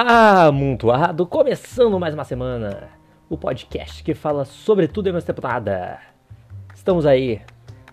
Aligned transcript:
Amontoado, 0.00 1.26
começando 1.26 1.98
mais 1.98 2.14
uma 2.14 2.22
semana. 2.22 2.88
O 3.28 3.36
podcast 3.36 4.04
que 4.04 4.14
fala 4.14 4.44
sobre 4.44 4.86
tudo 4.86 5.08
e 5.08 5.12
mais 5.12 5.24
tempo 5.24 5.42
nada. 5.42 5.98
Estamos 6.72 7.04
aí. 7.04 7.40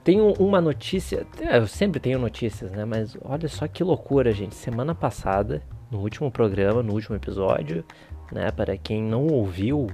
Tenho 0.03 0.31
uma 0.33 0.61
notícia. 0.61 1.25
é, 1.41 1.57
Eu 1.57 1.65
sempre 1.65 1.99
tenho 1.99 2.19
notícias, 2.19 2.69
né? 2.69 2.85
Mas 2.85 3.17
olha 3.25 3.47
só 3.49 3.67
que 3.67 3.83
loucura, 3.83 4.31
gente. 4.31 4.53
Semana 4.53 4.93
passada, 4.93 5.63
no 5.89 5.97
último 5.97 6.29
programa, 6.29 6.83
no 6.83 6.93
último 6.93 7.15
episódio, 7.15 7.83
né? 8.31 8.51
Para 8.51 8.77
quem 8.77 9.01
não 9.01 9.25
ouviu, 9.25 9.87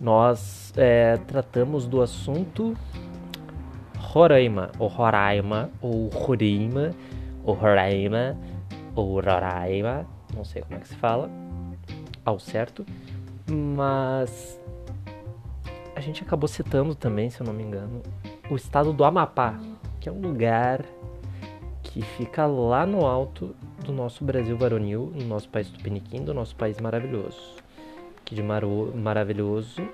nós 0.00 0.72
é, 0.76 1.16
tratamos 1.28 1.86
do 1.86 2.02
assunto 2.02 2.74
Roraima, 4.00 4.72
ou 4.80 4.88
Roraima, 4.88 5.70
ou 5.80 6.08
Roraima, 6.08 6.90
ou 7.44 7.54
Roraima, 7.54 8.36
ou 8.96 9.20
Roraima, 9.20 10.13
não 10.34 10.44
sei 10.44 10.62
como 10.62 10.76
é 10.76 10.78
que 10.80 10.88
se 10.88 10.96
fala 10.96 11.30
ao 12.24 12.38
certo, 12.38 12.84
mas 13.48 14.60
a 15.94 16.00
gente 16.00 16.22
acabou 16.22 16.48
citando 16.48 16.94
também, 16.94 17.30
se 17.30 17.40
eu 17.40 17.46
não 17.46 17.52
me 17.52 17.62
engano, 17.62 18.02
o 18.50 18.56
estado 18.56 18.92
do 18.92 19.04
Amapá, 19.04 19.58
que 20.00 20.08
é 20.08 20.12
um 20.12 20.20
lugar 20.20 20.84
que 21.82 22.02
fica 22.02 22.46
lá 22.46 22.84
no 22.84 23.06
alto 23.06 23.54
do 23.84 23.92
nosso 23.92 24.24
Brasil 24.24 24.56
varonil, 24.56 25.12
no 25.14 25.24
nosso 25.26 25.48
país 25.48 25.68
tupiniquim, 25.68 26.24
do 26.24 26.34
nosso 26.34 26.56
país 26.56 26.80
maravilhoso. 26.80 27.54
Que 28.24 28.34
de 28.34 28.42
maro- 28.42 28.92
maravilhoso 28.96 29.86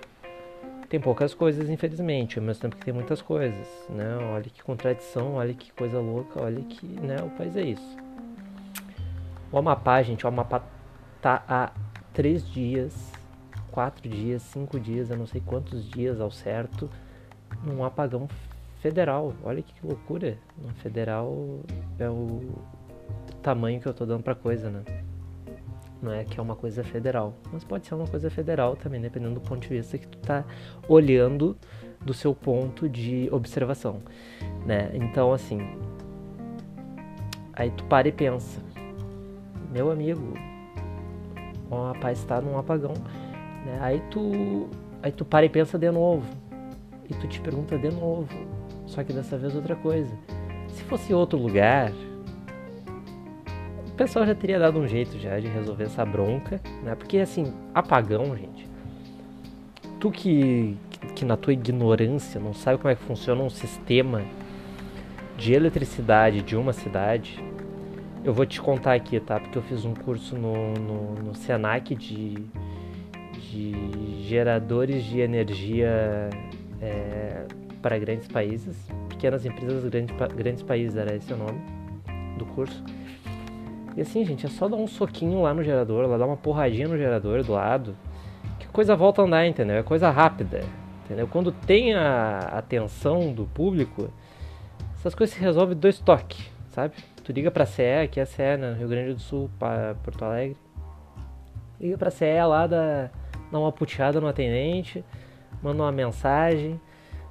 tem 0.89 0.99
poucas 1.01 1.35
coisas, 1.35 1.69
infelizmente, 1.69 2.39
ao 2.39 2.45
mesmo 2.45 2.63
tempo 2.63 2.77
que 2.77 2.85
tem 2.85 2.95
muitas 2.95 3.21
coisas, 3.21 3.67
né? 3.89 4.17
Olha 4.33 4.45
que 4.45 4.63
contradição, 4.63 5.35
olha 5.35 5.53
que 5.53 5.73
coisa 5.73 6.01
louca, 6.01 6.43
olha 6.43 6.63
que, 6.63 6.87
né, 6.87 7.17
o 7.23 7.31
país 7.31 7.57
é 7.57 7.63
isso. 7.63 7.97
O 9.53 9.59
Amapá, 9.59 10.01
gente, 10.03 10.25
o 10.25 10.29
Amapá 10.29 10.63
tá 11.21 11.43
há 11.49 11.73
três 12.13 12.49
dias, 12.49 13.13
quatro 13.71 14.09
dias, 14.09 14.43
cinco 14.43 14.79
dias, 14.79 15.11
eu 15.11 15.17
não 15.17 15.27
sei 15.27 15.41
quantos 15.45 15.89
dias 15.89 16.21
ao 16.21 16.31
certo, 16.31 16.89
num 17.65 17.85
apagão 17.85 18.29
federal. 18.81 19.35
Olha 19.43 19.63
que 19.63 19.75
loucura. 19.85 20.39
No 20.57 20.73
federal 20.75 21.61
é 21.99 22.09
o 22.09 22.53
tamanho 23.43 23.81
que 23.81 23.87
eu 23.87 23.95
tô 23.95 24.07
dando 24.07 24.23
pra 24.23 24.35
coisa, 24.35 24.71
né? 24.71 24.85
Não 26.03 26.13
é 26.13 26.25
que 26.25 26.41
é 26.41 26.43
uma 26.43 26.57
coisa 26.57 26.83
federal, 26.83 27.35
mas 27.53 27.63
pode 27.63 27.87
ser 27.87 27.95
uma 27.95 28.07
coisa 28.07 28.31
federal 28.31 28.75
também, 28.75 29.01
dependendo 29.01 29.35
do 29.35 29.41
ponto 29.41 29.61
de 29.61 29.69
vista 29.69 29.99
que 29.99 30.07
tu 30.07 30.19
tá 30.19 30.45
olhando 30.89 31.57
do 32.01 32.15
seu 32.15 32.35
ponto 32.35 32.89
de 32.89 33.29
observação, 33.31 34.01
né? 34.65 34.91
Então, 34.95 35.31
assim, 35.31 35.59
aí 37.53 37.71
tu 37.71 37.85
para 37.85 38.09
e 38.09 38.13
pensa, 38.13 38.63
meu 39.71 39.91
amigo, 39.91 40.35
o 41.71 41.87
rapaz 41.87 42.19
está 42.19 42.41
num 42.41 42.59
apagão, 42.59 42.95
né? 43.65 43.79
Aí 43.81 44.03
tu, 44.11 44.69
aí 45.03 45.13
tu 45.13 45.25
para 45.25 45.47
e 45.47 45.49
pensa 45.49 45.79
de 45.79 45.91
novo, 45.91 46.27
e 47.09 47.15
tu 47.15 47.29
te 47.29 47.41
pergunta 47.41 47.79
de 47.79 47.91
novo, 47.91 48.29
só 48.87 49.05
que 49.05 49.13
dessa 49.13 49.39
vez 49.39 49.55
outra 49.55 49.77
coisa. 49.77 50.13
Se 50.69 50.83
fosse 50.85 51.15
outro 51.15 51.39
lugar, 51.39 51.93
o 53.89 53.93
pessoal 53.97 54.27
já 54.27 54.35
teria 54.35 54.59
dado 54.59 54.79
um 54.79 54.89
jeito 54.89 55.19
já 55.19 55.39
de 55.39 55.47
resolver 55.47 55.85
essa 55.85 56.05
bronca, 56.05 56.61
né? 56.83 56.95
Porque 56.95 57.19
assim, 57.19 57.53
apagão, 57.73 58.37
gente. 58.37 58.69
Tu 60.01 60.11
que, 60.11 60.77
que 61.15 61.25
na 61.25 61.37
tua 61.37 61.53
ignorância 61.53 62.41
não 62.41 62.55
sabe 62.55 62.79
como 62.79 62.91
é 62.91 62.97
que 62.97 63.03
funciona 63.03 63.43
um 63.43 63.51
sistema 63.51 64.23
de 65.37 65.53
eletricidade 65.53 66.43
de 66.43 66.57
uma 66.57 66.73
cidade, 66.73 67.43
eu 68.25 68.35
vou 68.35 68.45
te 68.45 68.61
contar 68.61 68.95
aqui, 68.95 69.19
tá? 69.19 69.41
Porque 69.41 69.57
eu 69.57 69.63
fiz 69.63 69.85
um 69.85 69.95
curso 69.95 70.37
no, 70.37 70.75
no, 70.75 71.15
no 71.15 71.35
Senac 71.35 71.95
de, 71.95 72.35
de 73.33 74.23
geradores 74.29 75.05
de 75.05 75.21
energia 75.21 76.29
é, 76.81 77.47
para 77.81 77.99
grandes 77.99 78.29
países, 78.29 78.77
pequenas 79.09 79.45
empresas, 79.47 79.85
grandes, 79.85 80.15
grandes 80.37 80.63
países, 80.63 80.97
era 80.97 81.15
esse 81.15 81.33
o 81.33 81.37
nome 81.37 81.61
do 82.37 82.45
curso. 82.47 82.83
E 83.97 84.03
assim, 84.03 84.25
gente, 84.25 84.47
é 84.47 84.49
só 84.49 84.69
dar 84.69 84.77
um 84.77 84.87
soquinho 84.87 85.43
lá 85.43 85.53
no 85.55 85.63
gerador, 85.63 86.07
lá 86.07 86.17
dar 86.17 86.27
uma 86.27 86.37
porradinha 86.37 86.87
no 86.87 86.97
gerador 86.97 87.43
do 87.43 87.53
lado, 87.53 87.97
que 88.59 88.67
a 88.67 88.71
coisa 88.71 88.95
volta 88.95 89.23
a 89.23 89.25
andar, 89.25 89.47
entendeu? 89.47 89.77
É 89.77 89.83
coisa 89.83 90.11
rápida, 90.11 90.61
entendeu? 91.05 91.27
Quando 91.27 91.51
tem 91.51 91.95
a 91.95 92.39
atenção 92.53 93.33
do 93.33 93.47
público, 93.47 94.11
essas 94.95 95.15
coisas 95.15 95.35
se 95.35 95.41
resolvem 95.41 95.77
dois 95.77 95.99
toques, 95.99 96.51
sabe? 96.71 96.95
Tu 97.25 97.33
liga 97.33 97.51
pra 97.51 97.67
CE, 97.67 97.83
aqui 98.05 98.19
é 98.19 98.25
CE, 98.25 98.57
né, 98.59 98.75
Rio 98.79 98.89
Grande 98.89 99.15
do 99.15 99.21
Sul, 99.21 99.51
Porto 100.03 100.25
Alegre. 100.25 100.57
Liga 101.81 101.97
pra 101.97 102.11
CE 102.11 102.43
lá, 102.47 102.67
dá, 102.67 103.11
dá 103.51 103.59
uma 103.59 103.73
puteada 103.73 104.21
no 104.21 104.27
atendente, 104.27 105.05
manda 105.63 105.83
uma 105.83 105.93
mensagem 105.93 106.81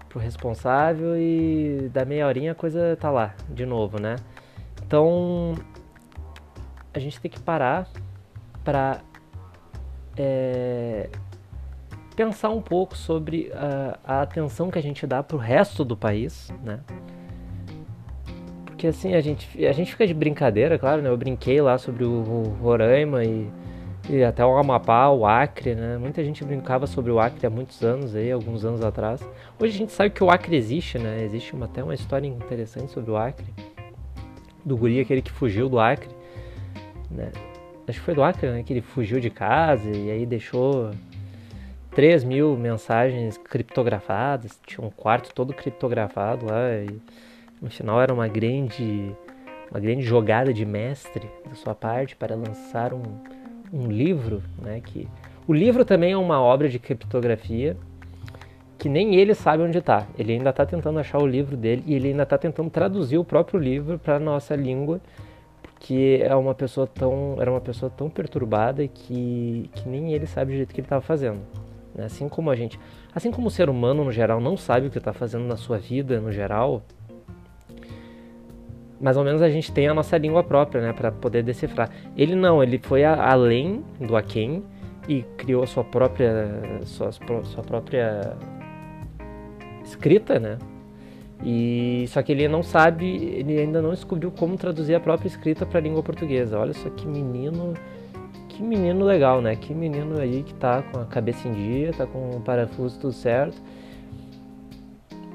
pro 0.08 0.20
responsável 0.20 1.16
e 1.16 1.90
da 1.94 2.04
meia 2.04 2.28
horinha 2.28 2.52
a 2.54 2.56
coisa 2.56 2.98
tá 3.00 3.12
lá, 3.12 3.36
de 3.48 3.66
novo, 3.66 4.02
né? 4.02 4.16
Então, 4.84 5.54
a 6.94 7.00
gente 7.00 7.20
tem 7.20 7.30
que 7.30 7.40
parar 7.40 7.88
pra 8.64 9.02
é, 10.18 11.10
pensar 12.16 12.50
um 12.50 12.62
pouco 12.62 12.98
sobre 12.98 13.52
a, 13.54 14.00
a 14.04 14.22
atenção 14.24 14.70
que 14.70 14.78
a 14.78 14.82
gente 14.82 15.06
dá 15.08 15.24
pro 15.24 15.38
resto 15.38 15.86
do 15.86 15.96
país, 15.96 16.50
né? 16.64 16.82
Porque 18.80 18.88
assim, 18.88 19.14
a 19.14 19.20
gente, 19.20 19.66
a 19.66 19.74
gente 19.74 19.92
fica 19.92 20.08
de 20.08 20.14
brincadeira, 20.14 20.80
claro, 20.80 21.02
né? 21.02 21.10
Eu 21.10 21.18
brinquei 21.18 21.60
lá 21.60 21.78
sobre 21.78 22.06
o, 22.06 22.44
Roraima 22.62 23.26
e, 23.26 23.46
e 24.10 24.24
até 24.24 24.46
o 24.46 24.56
Amapá, 24.56 25.10
o 25.10 25.26
Acre, 25.26 25.76
né? 25.76 25.98
Muita 25.98 26.24
gente 26.24 26.46
brincava 26.46 26.88
sobre 26.88 27.12
o 27.12 27.20
Acre 27.20 27.46
há 27.46 27.50
muitos 27.50 27.84
anos 27.84 28.16
aí, 28.16 28.32
alguns 28.32 28.64
anos 28.64 28.82
atrás. 28.82 29.20
Hoje 29.60 29.76
a 29.76 29.78
gente 29.78 29.92
sabe 29.92 30.12
que 30.12 30.24
o 30.24 30.32
Acre 30.32 30.56
existe, 30.56 30.98
né? 30.98 31.22
Existe 31.26 31.54
uma, 31.54 31.66
até 31.66 31.84
uma 31.84 31.94
história 31.94 32.26
interessante 32.26 32.94
sobre 32.94 33.12
o 33.12 33.18
Acre. 33.18 33.48
Do 34.64 34.78
guri, 34.78 35.02
aquele 35.02 35.22
que 35.22 35.32
fugiu 35.32 35.68
do 35.68 35.78
Acre, 35.78 36.16
né? 37.12 37.34
Acho 37.86 38.00
que 38.00 38.06
foi 38.06 38.16
do 38.16 38.24
Acre, 38.24 38.50
né? 38.50 38.64
Que 38.64 38.72
ele 38.72 38.82
fugiu 38.82 39.20
de 39.20 39.30
casa 39.30 39.90
e 39.90 40.10
aí 40.10 40.26
deixou 40.26 40.92
3 41.92 42.24
mil 42.24 42.56
mensagens 42.56 43.38
criptografadas. 43.38 44.58
Tinha 44.66 44.88
um 44.88 44.90
quarto 44.90 45.34
todo 45.34 45.54
criptografado 45.54 46.46
lá 46.46 46.76
e 46.76 47.29
no 47.62 47.70
final 47.70 48.02
era 48.02 48.14
uma 48.14 48.28
grande, 48.28 49.16
uma 49.70 49.80
grande 49.80 50.04
jogada 50.04 50.54
de 50.54 50.66
mestre 50.66 51.30
da 51.48 51.56
sua 51.56 51.76
parte 51.76 52.16
para 52.16 52.36
lançar 52.36 52.94
um, 52.94 53.04
um 53.72 53.88
livro, 53.88 54.42
né? 54.62 54.82
Que 54.82 55.08
o 55.48 55.54
livro 55.54 55.84
também 55.84 56.12
é 56.14 56.18
uma 56.18 56.42
obra 56.42 56.70
de 56.70 56.80
criptografia 56.80 57.76
que 58.80 58.88
nem 58.88 59.16
ele 59.16 59.36
sabe 59.36 59.62
onde 59.62 59.78
está. 59.78 60.08
Ele 60.18 60.34
ainda 60.34 60.52
está 60.52 60.66
tentando 60.66 61.00
achar 61.00 61.20
o 61.22 61.28
livro 61.28 61.58
dele 61.58 61.84
e 61.86 61.94
ele 61.94 62.08
ainda 62.10 62.24
está 62.24 62.38
tentando 62.38 62.70
traduzir 62.70 63.18
o 63.18 63.26
próprio 63.26 63.60
livro 63.60 64.00
para 64.00 64.18
nossa 64.18 64.56
língua, 64.56 65.02
porque 65.62 66.22
é 66.24 66.34
uma 66.34 66.56
pessoa 66.56 66.88
tão, 66.88 67.36
era 67.40 67.52
uma 67.52 67.60
pessoa 67.60 67.90
tão 67.90 68.10
perturbada 68.10 68.88
que, 68.88 69.70
que 69.76 69.88
nem 69.88 70.14
ele 70.14 70.26
sabe 70.26 70.54
o 70.54 70.56
jeito 70.56 70.74
que 70.74 70.80
ele 70.80 70.86
estava 70.86 71.02
fazendo. 71.02 71.42
né? 71.94 72.06
Assim 72.06 72.30
como 72.30 72.50
a 72.50 72.56
gente, 72.56 72.80
assim 73.14 73.30
como 73.30 73.48
o 73.48 73.52
ser 73.52 73.70
humano 73.70 74.06
no 74.06 74.14
geral 74.14 74.40
não 74.40 74.56
sabe 74.56 74.88
o 74.88 74.90
que 74.90 74.98
está 74.98 75.12
fazendo 75.12 75.44
na 75.44 75.58
sua 75.58 75.78
vida 75.78 76.22
no 76.22 76.32
geral, 76.32 76.82
mais 79.00 79.18
ou 79.18 79.24
menos 79.24 79.42
a 79.42 79.50
gente 79.50 79.72
tem 79.72 79.88
a 79.88 79.94
nossa 79.94 80.18
língua 80.18 80.44
própria, 80.44 80.82
né, 80.82 80.94
para 80.94 81.12
poder 81.12 81.44
decifrar. 81.44 81.90
Ele 82.18 82.36
não, 82.36 82.62
ele 82.62 82.78
foi 82.78 83.04
a, 83.04 83.32
além 83.32 83.84
do 84.00 84.16
Aken 84.16 84.64
e 85.08 85.24
criou 85.38 85.64
a 85.64 85.68
sua 85.68 85.84
própria 85.84 86.62
sua, 86.84 87.12
sua 87.12 87.64
própria 87.64 88.36
escrita, 89.84 90.40
né? 90.40 90.58
E 91.44 92.06
só 92.10 92.22
que 92.22 92.32
ele 92.32 92.48
não 92.48 92.62
sabe, 92.62 93.06
ele 93.08 93.58
ainda 93.58 93.82
não 93.82 93.92
descobriu 93.92 94.30
como 94.30 94.58
traduzir 94.58 94.94
a 94.96 95.00
própria 95.00 95.28
escrita 95.28 95.66
para 95.66 95.80
a 95.80 95.82
língua 95.82 96.04
portuguesa. 96.04 96.60
Olha 96.60 96.74
só 96.74 96.90
que 96.90 97.08
menino, 97.08 97.74
que 98.50 98.62
menino 98.62 99.06
legal, 99.06 99.42
né? 99.42 99.56
Que 99.56 99.74
menino 99.74 100.20
aí 100.20 100.44
que 100.44 100.54
tá 100.54 100.82
com 100.82 101.00
a 101.00 101.06
cabeça 101.06 101.48
em 101.48 101.54
dia, 101.54 101.94
tá 101.94 102.06
com 102.06 102.32
o 102.32 102.42
parafuso 102.42 103.00
tudo 103.00 103.14
certo. 103.14 103.58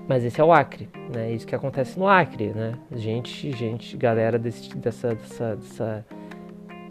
Mas 0.06 0.22
esse 0.22 0.40
é 0.40 0.44
o 0.44 0.52
Acre, 0.52 0.88
né? 1.14 1.32
Isso 1.32 1.46
que 1.46 1.54
acontece 1.54 1.98
no 1.98 2.06
Acre, 2.06 2.48
né? 2.48 2.74
Gente, 2.92 3.50
gente, 3.52 3.96
galera 3.96 4.38
desse, 4.38 4.76
dessa, 4.76 5.14
dessa, 5.14 5.56
dessa, 5.56 6.06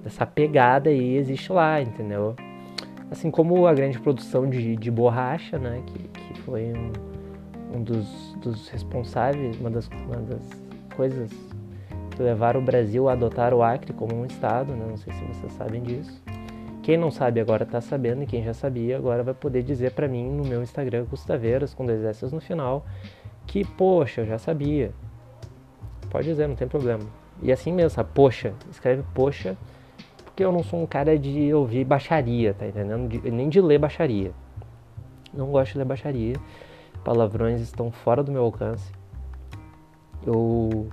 dessa 0.04 0.26
pegada 0.26 0.90
aí 0.90 1.16
existe 1.18 1.52
lá, 1.52 1.80
entendeu? 1.80 2.36
Assim 3.12 3.30
como 3.30 3.68
a 3.68 3.74
grande 3.74 4.00
produção 4.00 4.50
de, 4.50 4.76
de 4.76 4.90
borracha, 4.90 5.60
né? 5.60 5.84
Que, 5.86 6.00
que 6.08 6.42
foi 6.42 6.74
um, 6.74 7.78
um 7.78 7.84
dos, 7.84 8.36
dos 8.42 8.68
responsáveis, 8.70 9.60
uma 9.60 9.70
das, 9.70 9.88
uma 10.08 10.18
das 10.18 10.64
coisas 10.96 11.30
que 12.16 12.24
levaram 12.24 12.62
o 12.62 12.64
Brasil 12.64 13.10
a 13.10 13.14
adotar 13.14 13.54
o 13.54 13.62
Acre 13.62 13.94
como 13.94 14.16
um 14.16 14.26
estado, 14.26 14.74
né? 14.74 14.86
Não 14.90 14.98
sei 14.98 15.14
se 15.14 15.24
vocês 15.26 15.54
sabem 15.54 15.84
disso. 15.84 16.23
Quem 16.84 16.98
não 16.98 17.10
sabe 17.10 17.40
agora 17.40 17.66
tá 17.66 17.80
sabendo 17.80 18.24
e 18.24 18.26
quem 18.26 18.44
já 18.44 18.54
sabia 18.54 18.98
agora 18.98 19.24
vai 19.24 19.34
poder 19.34 19.64
dizer 19.64 19.94
para 19.94 20.06
mim 20.06 20.30
no 20.30 20.44
meu 20.44 20.62
Instagram 20.62 21.06
Gustaveiras 21.06 21.74
com 21.74 21.86
dois 21.86 22.04
S 22.04 22.26
no 22.26 22.42
final 22.42 22.86
que 23.48 23.64
poxa, 23.64 24.20
eu 24.20 24.26
já 24.26 24.38
sabia. 24.38 24.92
Pode 26.10 26.28
dizer, 26.28 26.46
não 26.46 26.58
tem 26.58 26.68
problema. 26.68 27.06
E 27.42 27.54
assim 27.54 27.72
mesmo, 27.72 27.90
sabe? 27.90 28.10
poxa, 28.14 28.54
escreve 28.70 29.02
poxa, 29.14 29.56
porque 30.26 30.44
eu 30.44 30.52
não 30.52 30.62
sou 30.62 30.82
um 30.82 30.86
cara 30.86 31.18
de 31.18 31.54
ouvir 31.54 31.86
baixaria, 31.86 32.54
tá 32.54 32.68
entendendo? 32.68 33.08
De, 33.08 33.32
nem 33.32 33.48
de 33.48 33.62
ler 33.62 33.80
baixaria. 33.80 34.34
Não 35.34 35.52
gosto 35.52 35.72
de 35.72 35.78
ler 35.78 35.86
baixaria. 35.86 36.36
Palavrões 37.02 37.62
estão 37.62 37.92
fora 37.92 38.22
do 38.22 38.30
meu 38.32 38.44
alcance. 38.44 38.92
Eu 40.26 40.90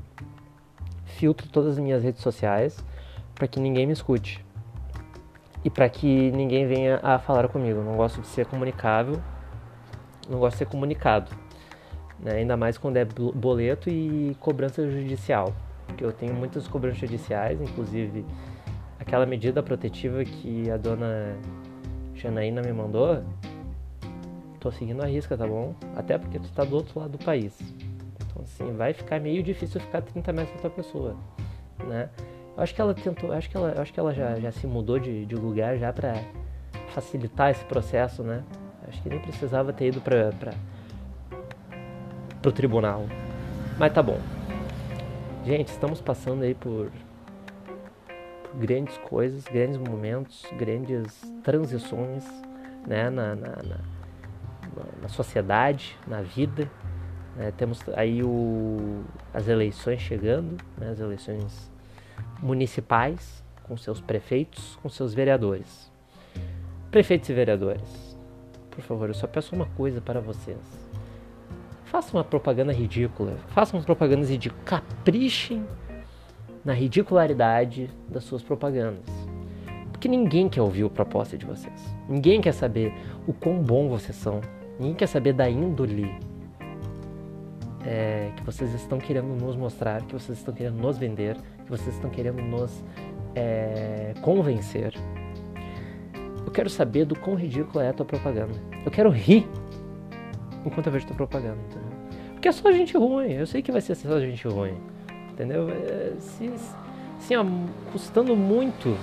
filtro 1.04 1.48
todas 1.48 1.72
as 1.72 1.78
minhas 1.80 2.04
redes 2.04 2.22
sociais 2.22 2.84
para 3.34 3.48
que 3.48 3.58
ninguém 3.58 3.86
me 3.86 3.92
escute 3.92 4.44
e 5.64 5.70
para 5.70 5.88
que 5.88 6.30
ninguém 6.32 6.66
venha 6.66 7.00
a 7.02 7.18
falar 7.18 7.48
comigo. 7.48 7.80
Não 7.82 7.96
gosto 7.96 8.20
de 8.20 8.26
ser 8.26 8.46
comunicável, 8.46 9.20
não 10.28 10.38
gosto 10.38 10.54
de 10.54 10.58
ser 10.58 10.66
comunicado, 10.66 11.30
né? 12.18 12.32
ainda 12.32 12.56
mais 12.56 12.78
quando 12.78 12.96
é 12.96 13.04
boleto 13.04 13.90
e 13.90 14.36
cobrança 14.40 14.88
judicial, 14.90 15.52
porque 15.86 16.04
eu 16.04 16.12
tenho 16.12 16.34
muitas 16.34 16.66
cobranças 16.68 17.00
judiciais, 17.00 17.60
inclusive 17.60 18.24
aquela 18.98 19.26
medida 19.26 19.62
protetiva 19.62 20.24
que 20.24 20.70
a 20.70 20.76
dona 20.76 21.36
Janaína 22.14 22.62
me 22.62 22.72
mandou. 22.72 23.22
Tô 24.60 24.70
seguindo 24.70 25.02
a 25.02 25.06
risca, 25.06 25.38
tá 25.38 25.46
bom? 25.46 25.74
Até 25.96 26.18
porque 26.18 26.38
tu 26.38 26.50
tá 26.52 26.64
do 26.64 26.76
outro 26.76 27.00
lado 27.00 27.12
do 27.12 27.24
país. 27.24 27.58
Então 28.26 28.42
assim, 28.42 28.76
vai 28.76 28.92
ficar 28.92 29.18
meio 29.18 29.42
difícil 29.42 29.80
ficar 29.80 30.02
30 30.02 30.32
metros 30.32 30.54
da 30.56 30.60
tua 30.60 30.70
pessoa, 30.70 31.16
né? 31.86 32.10
Acho 32.56 32.74
que 32.74 32.80
ela 32.80 32.94
tentou, 32.94 33.32
acho 33.32 33.48
que 33.48 33.56
ela, 33.56 33.80
acho 33.80 33.92
que 33.92 34.00
ela 34.00 34.12
já, 34.12 34.38
já 34.38 34.52
se 34.52 34.66
mudou 34.66 34.98
de, 34.98 35.24
de 35.24 35.34
lugar 35.34 35.78
já 35.78 35.92
para 35.92 36.14
facilitar 36.90 37.50
esse 37.50 37.64
processo, 37.64 38.22
né? 38.22 38.42
Acho 38.88 39.02
que 39.02 39.08
nem 39.08 39.18
precisava 39.20 39.72
ter 39.72 39.86
ido 39.86 40.00
para 40.00 40.32
para 40.32 40.52
pro 42.42 42.52
tribunal. 42.52 43.06
Mas 43.78 43.92
tá 43.92 44.02
bom. 44.02 44.18
Gente, 45.44 45.68
estamos 45.68 46.00
passando 46.00 46.42
aí 46.42 46.54
por, 46.54 46.90
por 48.42 48.60
grandes 48.60 48.96
coisas, 48.98 49.44
grandes 49.44 49.78
momentos, 49.78 50.44
grandes 50.58 51.20
transições, 51.42 52.24
né, 52.86 53.08
na, 53.08 53.34
na, 53.34 53.48
na, 53.48 53.76
na 55.02 55.08
sociedade, 55.08 55.96
na 56.06 56.20
vida. 56.20 56.70
Né? 57.36 57.52
Temos 57.56 57.80
aí 57.94 58.22
o, 58.22 59.02
as 59.32 59.48
eleições 59.48 60.00
chegando, 60.00 60.62
né, 60.76 60.90
as 60.90 61.00
eleições 61.00 61.70
municipais, 62.42 63.44
com 63.62 63.76
seus 63.76 64.00
prefeitos, 64.00 64.76
com 64.82 64.88
seus 64.88 65.14
vereadores. 65.14 65.90
Prefeitos 66.90 67.28
e 67.28 67.32
vereadores, 67.32 68.10
por 68.70 68.82
favor, 68.82 69.08
eu 69.08 69.14
só 69.14 69.26
peço 69.26 69.54
uma 69.54 69.66
coisa 69.66 70.00
para 70.00 70.20
vocês. 70.20 70.58
Façam 71.84 72.18
uma 72.18 72.24
propaganda 72.24 72.72
ridícula, 72.72 73.36
façam 73.48 73.82
propagandas 73.82 74.30
ridículas, 74.30 74.64
caprichem 74.64 75.66
na 76.64 76.72
ridicularidade 76.72 77.90
das 78.08 78.24
suas 78.24 78.42
propagandas. 78.42 79.04
Porque 79.90 80.08
ninguém 80.08 80.48
quer 80.48 80.62
ouvir 80.62 80.84
a 80.84 80.88
proposta 80.88 81.36
de 81.36 81.44
vocês. 81.44 81.94
Ninguém 82.08 82.40
quer 82.40 82.52
saber 82.52 82.94
o 83.26 83.32
quão 83.32 83.62
bom 83.62 83.88
vocês 83.88 84.16
são. 84.16 84.40
Ninguém 84.78 84.94
quer 84.94 85.08
saber 85.08 85.32
da 85.32 85.50
índole 85.50 86.10
é, 87.84 88.30
que 88.36 88.42
vocês 88.42 88.72
estão 88.74 88.98
querendo 88.98 89.28
nos 89.28 89.56
mostrar, 89.56 90.02
que 90.02 90.12
vocês 90.12 90.38
estão 90.38 90.52
querendo 90.52 90.80
nos 90.80 90.98
vender, 90.98 91.36
que 91.64 91.70
vocês 91.70 91.94
estão 91.94 92.10
querendo 92.10 92.42
nos 92.42 92.82
é, 93.34 94.14
convencer. 94.20 94.94
Eu 96.44 96.52
quero 96.52 96.68
saber 96.68 97.04
do 97.04 97.16
quão 97.18 97.36
ridícula 97.36 97.84
é 97.84 97.90
a 97.90 97.92
tua 97.92 98.06
propaganda. 98.06 98.54
Eu 98.84 98.90
quero 98.90 99.10
rir 99.10 99.46
enquanto 100.64 100.86
eu 100.86 100.92
vejo 100.92 101.06
tua 101.06 101.16
propaganda. 101.16 101.58
Entendeu? 101.68 101.90
Porque 102.32 102.48
é 102.48 102.52
só 102.52 102.72
gente 102.72 102.96
ruim. 102.96 103.32
Eu 103.32 103.46
sei 103.46 103.62
que 103.62 103.70
vai 103.70 103.80
ser 103.80 103.94
só 103.94 104.18
gente 104.20 104.46
ruim. 104.48 104.74
Entendeu? 105.32 105.68
É, 105.70 106.14
se, 106.18 106.52
assim, 107.18 107.36
ó, 107.36 107.44
custando 107.92 108.34
muito, 108.34 108.96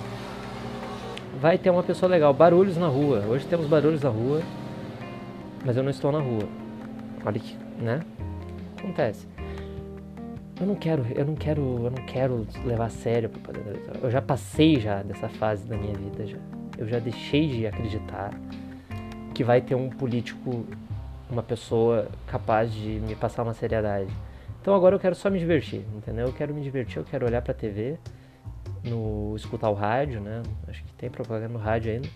vai 1.40 1.56
ter 1.56 1.70
uma 1.70 1.82
pessoa 1.82 2.10
legal. 2.10 2.32
Barulhos 2.34 2.76
na 2.76 2.86
rua. 2.86 3.24
Hoje 3.28 3.46
temos 3.46 3.66
barulhos 3.66 4.02
na 4.02 4.10
rua, 4.10 4.42
mas 5.64 5.76
eu 5.76 5.82
não 5.82 5.90
estou 5.90 6.12
na 6.12 6.20
rua. 6.20 6.48
Olha 7.24 7.40
que, 7.40 7.56
né? 7.80 8.00
Acontece 8.88 9.26
eu 10.60 10.66
não 10.66 10.74
quero, 10.74 11.06
eu 11.14 11.24
não 11.24 11.34
quero, 11.34 11.60
eu 11.84 11.90
não 11.90 12.04
quero 12.04 12.46
levar 12.64 12.86
a 12.86 12.90
sério 12.90 13.28
a 13.28 13.30
propaganda 13.30 13.70
eleitoral. 13.70 14.02
Eu 14.02 14.10
já 14.10 14.20
passei 14.20 14.80
já 14.80 15.02
dessa 15.02 15.28
fase 15.28 15.66
da 15.66 15.76
minha 15.76 15.94
vida 15.94 16.26
já. 16.26 16.38
Eu 16.76 16.88
já 16.88 16.98
deixei 16.98 17.48
de 17.48 17.66
acreditar 17.66 18.30
que 19.34 19.44
vai 19.44 19.60
ter 19.60 19.76
um 19.76 19.88
político, 19.88 20.66
uma 21.30 21.42
pessoa 21.42 22.08
capaz 22.26 22.72
de 22.72 23.00
me 23.00 23.14
passar 23.14 23.44
uma 23.44 23.54
seriedade. 23.54 24.10
Então 24.60 24.74
agora 24.74 24.96
eu 24.96 24.98
quero 24.98 25.14
só 25.14 25.30
me 25.30 25.38
divertir, 25.38 25.84
entendeu? 25.96 26.26
Eu 26.26 26.32
quero 26.32 26.52
me 26.52 26.60
divertir, 26.60 26.96
eu 26.96 27.04
quero 27.04 27.24
olhar 27.24 27.40
pra 27.40 27.54
TV, 27.54 27.96
no 28.82 29.34
escutar 29.36 29.70
o 29.70 29.74
rádio, 29.74 30.20
né? 30.20 30.42
Acho 30.66 30.82
que 30.82 30.92
tem 30.94 31.08
propaganda 31.08 31.52
no 31.52 31.58
rádio 31.58 31.92
ainda. 31.92 32.08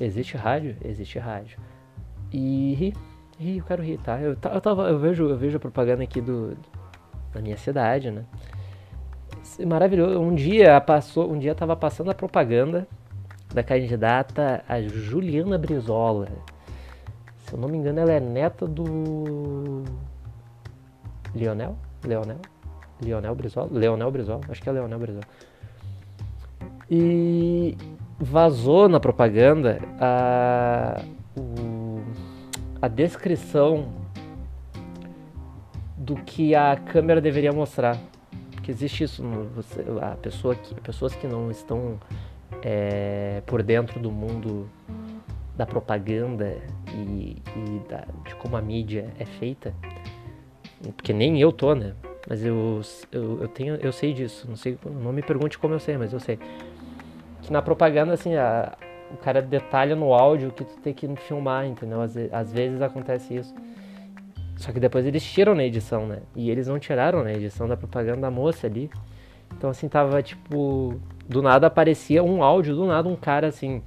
Existe 0.00 0.36
rádio? 0.36 0.76
Existe 0.84 1.18
rádio. 1.18 1.58
E 2.32 2.92
rir, 3.38 3.58
eu 3.58 3.64
quero 3.64 3.82
rir, 3.82 3.98
tá? 3.98 4.20
Eu, 4.20 4.30
eu, 4.30 4.60
tava, 4.60 4.88
eu, 4.88 4.98
vejo, 4.98 5.28
eu 5.28 5.36
vejo 5.36 5.56
a 5.56 5.60
propaganda 5.60 6.02
aqui 6.02 6.20
do, 6.20 6.56
na 7.34 7.40
minha 7.40 7.56
cidade, 7.56 8.10
né? 8.10 8.24
Maravilhoso. 9.66 10.18
Um 10.18 10.34
dia 10.34 10.80
passou, 10.80 11.30
um 11.30 11.38
dia 11.38 11.52
estava 11.52 11.76
passando 11.76 12.10
a 12.10 12.14
propaganda 12.14 12.86
da 13.52 13.62
candidata 13.62 14.64
a 14.68 14.80
Juliana 14.82 15.56
Brizola. 15.56 16.28
Se 17.38 17.54
eu 17.54 17.58
não 17.58 17.68
me 17.68 17.78
engano, 17.78 18.00
ela 18.00 18.12
é 18.12 18.20
neta 18.20 18.66
do 18.66 19.84
Leonel, 21.34 21.76
Leonel, 22.04 22.38
Leonel 23.00 23.34
Brizola, 23.34 23.68
Leonel 23.70 24.10
Brizola, 24.10 24.40
acho 24.48 24.62
que 24.62 24.68
é 24.68 24.72
Leonel 24.72 24.98
Brizola. 24.98 25.24
E 26.90 27.76
vazou 28.18 28.88
na 28.88 28.98
propaganda 28.98 29.78
a, 30.00 31.02
a 32.84 32.88
descrição 32.88 33.88
do 35.96 36.16
que 36.16 36.54
a 36.54 36.76
câmera 36.76 37.20
deveria 37.20 37.52
mostrar. 37.52 37.98
Porque 38.52 38.70
existe 38.70 39.04
isso, 39.04 39.22
você, 39.54 39.84
a 40.02 40.16
pessoa 40.16 40.54
que, 40.54 40.74
pessoas 40.82 41.14
que 41.14 41.26
não 41.26 41.50
estão 41.50 41.98
é, 42.62 43.42
por 43.46 43.62
dentro 43.62 43.98
do 43.98 44.10
mundo 44.10 44.68
da 45.56 45.64
propaganda 45.64 46.58
e, 46.92 47.36
e 47.56 47.88
da, 47.88 48.04
de 48.26 48.34
como 48.36 48.56
a 48.56 48.60
mídia 48.60 49.12
é 49.18 49.24
feita, 49.24 49.74
porque 50.96 51.12
nem 51.12 51.40
eu 51.40 51.52
tô, 51.52 51.74
né? 51.74 51.94
Mas 52.28 52.44
eu, 52.44 52.80
eu, 53.12 53.42
eu, 53.42 53.48
tenho, 53.48 53.76
eu 53.76 53.92
sei 53.92 54.12
disso, 54.12 54.46
não 54.48 54.56
sei, 54.56 54.78
não 54.84 55.12
me 55.12 55.22
pergunte 55.22 55.58
como 55.58 55.74
eu 55.74 55.78
sei, 55.78 55.96
mas 55.96 56.12
eu 56.12 56.20
sei. 56.20 56.38
Que 57.42 57.52
na 57.52 57.62
propaganda, 57.62 58.14
assim, 58.14 58.34
a, 58.34 58.76
o 59.14 59.16
cara 59.16 59.40
detalha 59.40 59.96
no 59.96 60.12
áudio 60.12 60.50
que 60.50 60.64
tu 60.64 60.76
tem 60.80 60.92
que 60.92 61.08
filmar, 61.16 61.66
entendeu? 61.66 62.00
Às, 62.00 62.16
às 62.32 62.52
vezes 62.52 62.82
acontece 62.82 63.36
isso. 63.36 63.54
Só 64.56 64.72
que 64.72 64.80
depois 64.80 65.06
eles 65.06 65.24
tiram 65.24 65.54
na 65.54 65.64
edição, 65.64 66.06
né? 66.06 66.18
E 66.34 66.50
eles 66.50 66.68
não 66.68 66.78
tiraram 66.78 67.24
na 67.24 67.32
edição 67.32 67.66
da 67.66 67.76
propaganda 67.76 68.20
da 68.20 68.30
moça 68.30 68.66
ali. 68.66 68.90
Então 69.56 69.70
assim 69.70 69.88
tava 69.88 70.22
tipo. 70.22 71.00
Do 71.26 71.40
nada 71.40 71.66
aparecia 71.66 72.22
um 72.22 72.42
áudio, 72.42 72.76
do 72.76 72.86
nada 72.86 73.08
um 73.08 73.16
cara 73.16 73.48
assim. 73.48 73.82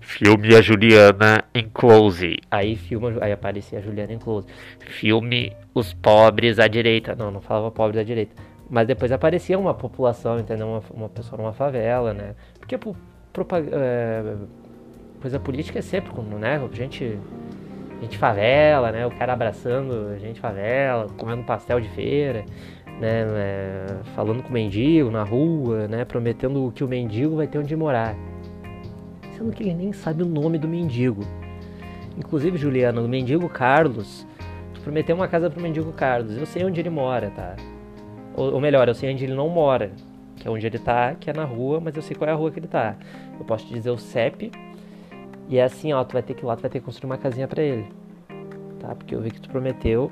Filme 0.00 0.54
a 0.54 0.60
Juliana 0.60 1.44
em 1.52 1.68
close. 1.68 2.36
Aí 2.50 2.76
filma, 2.76 3.12
aí 3.20 3.32
aparecia 3.32 3.80
a 3.80 3.82
Juliana 3.82 4.12
em 4.12 4.18
close. 4.18 4.46
Filme 4.78 5.52
os 5.74 5.92
pobres 5.92 6.58
à 6.58 6.68
direita. 6.68 7.16
Não, 7.16 7.30
não 7.30 7.40
falava 7.40 7.70
pobres 7.70 8.00
à 8.00 8.04
direita. 8.04 8.34
Mas 8.70 8.86
depois 8.86 9.10
aparecia 9.10 9.58
uma 9.58 9.74
população, 9.74 10.38
entendeu? 10.38 10.68
Uma, 10.68 10.82
uma 10.92 11.08
pessoa 11.08 11.40
numa 11.40 11.52
favela, 11.52 12.12
né? 12.12 12.34
Porque 12.58 12.76
é, 12.76 14.36
coisa 15.20 15.38
política 15.38 15.78
é 15.78 15.82
sempre 15.82 16.12
né? 16.38 16.60
Gente 16.72 17.18
gente 18.00 18.16
favela, 18.16 18.92
né? 18.92 19.06
O 19.06 19.10
cara 19.10 19.32
abraçando 19.32 20.16
gente 20.18 20.40
favela, 20.40 21.06
comendo 21.16 21.42
pastel 21.42 21.80
de 21.80 21.88
feira, 21.88 22.44
né? 23.00 23.26
É, 23.36 23.86
falando 24.14 24.42
com 24.42 24.50
o 24.50 24.52
mendigo 24.52 25.10
na 25.10 25.24
rua, 25.24 25.88
né? 25.88 26.04
Prometendo 26.04 26.72
que 26.74 26.84
o 26.84 26.88
mendigo 26.88 27.36
vai 27.36 27.46
ter 27.46 27.58
onde 27.58 27.74
morar. 27.74 28.14
Sendo 29.36 29.52
que 29.52 29.62
ele 29.62 29.74
nem 29.74 29.92
sabe 29.92 30.22
o 30.22 30.26
nome 30.26 30.58
do 30.58 30.68
mendigo. 30.68 31.22
Inclusive, 32.16 32.58
Juliana, 32.58 33.00
o 33.00 33.08
mendigo 33.08 33.48
Carlos, 33.48 34.26
tu 34.74 34.80
prometeu 34.80 35.14
uma 35.14 35.28
casa 35.28 35.48
pro 35.48 35.62
mendigo 35.62 35.92
Carlos. 35.92 36.36
Eu 36.36 36.46
sei 36.46 36.64
onde 36.64 36.80
ele 36.80 36.90
mora, 36.90 37.30
tá? 37.30 37.56
Ou, 38.34 38.54
ou 38.54 38.60
melhor, 38.60 38.88
eu 38.88 38.94
sei 38.94 39.12
onde 39.12 39.24
ele 39.24 39.34
não 39.34 39.48
mora. 39.48 39.92
Que 40.36 40.46
é 40.46 40.50
onde 40.50 40.64
ele 40.66 40.78
tá, 40.78 41.16
que 41.18 41.28
é 41.28 41.32
na 41.32 41.44
rua, 41.44 41.80
mas 41.80 41.96
eu 41.96 42.02
sei 42.02 42.16
qual 42.16 42.28
é 42.28 42.32
a 42.32 42.36
rua 42.36 42.50
que 42.50 42.60
ele 42.60 42.68
tá. 42.68 42.96
Eu 43.38 43.44
posso 43.44 43.66
te 43.66 43.74
dizer 43.74 43.90
o 43.90 43.98
CEP, 43.98 44.52
e 45.48 45.58
é 45.58 45.64
assim, 45.64 45.92
ó, 45.92 46.04
tu 46.04 46.12
vai 46.12 46.22
ter 46.22 46.34
que 46.34 46.42
ir 46.42 46.46
lá, 46.46 46.56
tu 46.56 46.62
vai 46.62 46.70
ter 46.70 46.78
que 46.80 46.84
construir 46.84 47.10
uma 47.10 47.18
casinha 47.18 47.48
para 47.48 47.62
ele. 47.62 47.86
Tá? 48.80 48.94
Porque 48.94 49.14
eu 49.14 49.20
vi 49.20 49.30
que 49.30 49.40
tu 49.40 49.48
prometeu. 49.48 50.10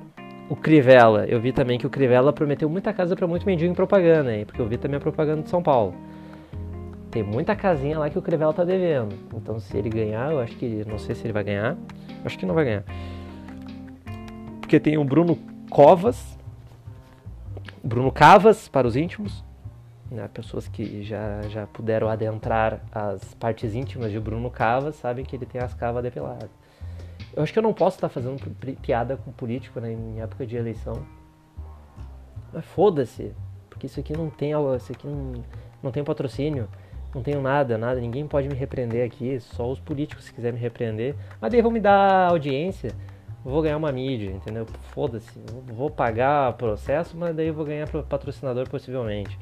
O 0.49 0.55
Crivella, 0.55 1.27
eu 1.27 1.41
vi 1.41 1.53
também 1.53 1.77
que 1.77 1.87
o 1.87 1.91
Crivella 1.91 2.33
prometeu 2.33 2.69
muita 2.69 2.93
casa 2.93 3.17
para 3.17 3.27
muito 3.27 3.45
mendigo 3.45 3.71
em 3.71 3.75
propaganda, 3.75 4.31
aí, 4.31 4.45
porque 4.45 4.61
eu 4.61 4.67
vi 4.67 4.77
também 4.77 4.97
a 4.97 5.01
propaganda 5.01 5.43
de 5.43 5.51
São 5.51 5.63
Paulo. 5.63 5.95
Tem 7.11 7.23
muita 7.23 7.57
casinha 7.57 7.99
lá 7.99 8.11
que 8.11 8.19
o 8.19 8.23
Crivella 8.23 8.53
tá 8.53 8.63
devendo. 8.63 9.17
Então, 9.35 9.59
se 9.59 9.77
ele 9.77 9.89
ganhar, 9.89 10.31
eu 10.33 10.39
acho 10.39 10.55
que. 10.57 10.85
Não 10.87 10.99
sei 10.99 11.15
se 11.15 11.25
ele 11.25 11.33
vai 11.33 11.43
ganhar. 11.43 11.77
Acho 12.25 12.39
que 12.39 12.45
não 12.45 12.55
vai 12.55 12.65
ganhar. 12.65 12.85
Porque 14.61 14.79
tem 14.79 14.99
o 14.99 15.05
Bruno 15.05 15.39
Covas. 15.71 16.39
Bruno 17.83 18.13
Cavas, 18.13 18.69
para 18.69 18.87
os 18.87 18.97
íntimos. 18.97 19.46
Né? 20.11 20.29
Pessoas 20.33 20.69
que 20.69 21.03
já, 21.03 21.43
já 21.43 21.67
puderam 21.67 22.09
adentrar 22.09 22.81
as 22.93 23.35
partes 23.35 23.75
íntimas 23.75 24.13
de 24.13 24.21
Bruno 24.21 24.51
Cava 24.51 24.93
sabem 24.93 25.25
que 25.25 25.35
ele 25.35 25.47
tem 25.47 25.61
as 25.61 25.75
cavas 25.75 26.03
depeladas. 26.03 26.51
Eu 27.35 27.43
acho 27.43 27.53
que 27.53 27.59
eu 27.59 27.63
não 27.63 27.75
posso 27.75 27.97
estar 27.97 28.09
fazendo 28.09 28.41
piada 28.77 29.17
com 29.17 29.31
político 29.31 29.81
né, 29.81 29.93
em 29.93 30.21
época 30.21 30.47
de 30.47 30.57
eleição. 30.57 31.07
Mas 32.53 32.65
foda-se, 32.65 33.35
porque 33.69 33.87
isso 33.87 34.01
aqui 34.01 34.17
não 34.17 34.31
tem 34.31 34.53
isso 34.77 34.93
aqui 34.93 35.07
não, 35.07 35.45
não 35.83 35.91
tem 35.91 36.03
patrocínio, 36.03 36.69
não 37.15 37.23
tenho 37.23 37.43
nada, 37.43 37.77
nada, 37.77 38.01
ninguém 38.01 38.27
pode 38.27 38.49
me 38.49 38.55
repreender 38.55 39.05
aqui, 39.05 39.39
só 39.41 39.71
os 39.71 39.81
políticos 39.81 40.25
se 40.25 40.33
quiserem 40.33 40.55
me 40.59 40.63
repreender. 40.63 41.15
Mas 41.41 41.53
daí 41.53 41.61
vão 41.61 41.71
me 41.71 41.81
dar 41.81 42.31
audiência, 42.31 42.91
vou 43.45 43.61
ganhar 43.61 43.77
uma 43.77 43.93
mídia, 43.93 44.31
entendeu? 44.31 44.67
Foda-se, 44.93 45.39
vou 45.75 45.91
pagar 45.91 46.53
processo, 46.55 47.17
mas 47.17 47.35
daí 47.37 47.51
vou 47.51 47.65
ganhar 47.65 47.87
patrocinador 47.89 48.69
possivelmente. 48.69 49.39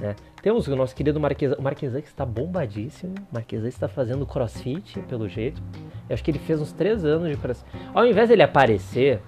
Né? 0.00 0.16
Temos 0.42 0.66
o 0.66 0.74
nosso 0.74 0.94
querido 0.94 1.20
Marquesa, 1.20 1.56
o 1.60 2.02
que 2.02 2.08
está 2.08 2.24
bombadíssimo. 2.24 3.14
O 3.30 3.34
Marquesan 3.34 3.68
está 3.68 3.86
fazendo 3.86 4.26
crossfit, 4.26 4.98
pelo 5.02 5.28
jeito. 5.28 5.62
Eu 6.08 6.14
acho 6.14 6.24
que 6.24 6.30
ele 6.30 6.38
fez 6.38 6.60
uns 6.60 6.72
três 6.72 7.04
anos 7.04 7.28
de 7.28 7.36
crossfit. 7.36 7.70
Ao 7.92 8.06
invés 8.06 8.28
dele 8.28 8.42
aparecer 8.42 9.20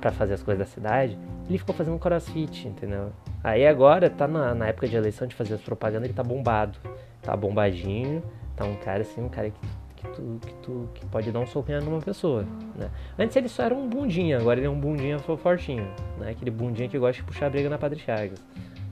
para 0.00 0.12
fazer 0.12 0.34
as 0.34 0.42
coisas 0.42 0.64
da 0.64 0.72
cidade, 0.72 1.18
ele 1.48 1.58
ficou 1.58 1.74
fazendo 1.74 1.98
crossfit, 1.98 2.68
entendeu? 2.68 3.10
Aí 3.42 3.66
agora 3.66 4.08
tá 4.08 4.28
na, 4.28 4.54
na 4.54 4.68
época 4.68 4.86
de 4.86 4.96
eleição 4.96 5.26
de 5.26 5.34
fazer 5.34 5.54
as 5.54 5.60
propagandas, 5.60 6.04
ele 6.04 6.14
tá 6.14 6.22
bombado. 6.22 6.78
Tá 7.20 7.36
bombadinho, 7.36 8.22
tá 8.56 8.64
um 8.64 8.76
cara 8.76 9.02
assim, 9.02 9.20
um 9.20 9.28
cara 9.28 9.50
que, 9.50 9.60
que, 9.96 10.08
tu, 10.08 10.40
que, 10.40 10.54
tu, 10.62 10.88
que 10.94 11.06
pode 11.06 11.30
dar 11.32 11.40
um 11.40 11.46
soquinho 11.46 11.82
numa 11.82 12.00
pessoa, 12.00 12.46
né? 12.76 12.88
Antes 13.18 13.36
ele 13.36 13.48
só 13.48 13.64
era 13.64 13.74
um 13.74 13.88
bundinha, 13.88 14.38
agora 14.38 14.58
ele 14.60 14.66
é 14.66 14.70
um 14.70 14.78
bundinha 14.78 15.18
fortinho, 15.18 15.86
né? 16.18 16.30
Aquele 16.30 16.50
bundinha 16.50 16.88
que 16.88 16.98
gosta 16.98 17.20
de 17.20 17.26
puxar 17.26 17.50
briga 17.50 17.68
na 17.68 17.76
Padre 17.76 17.98
Chagas. 17.98 18.42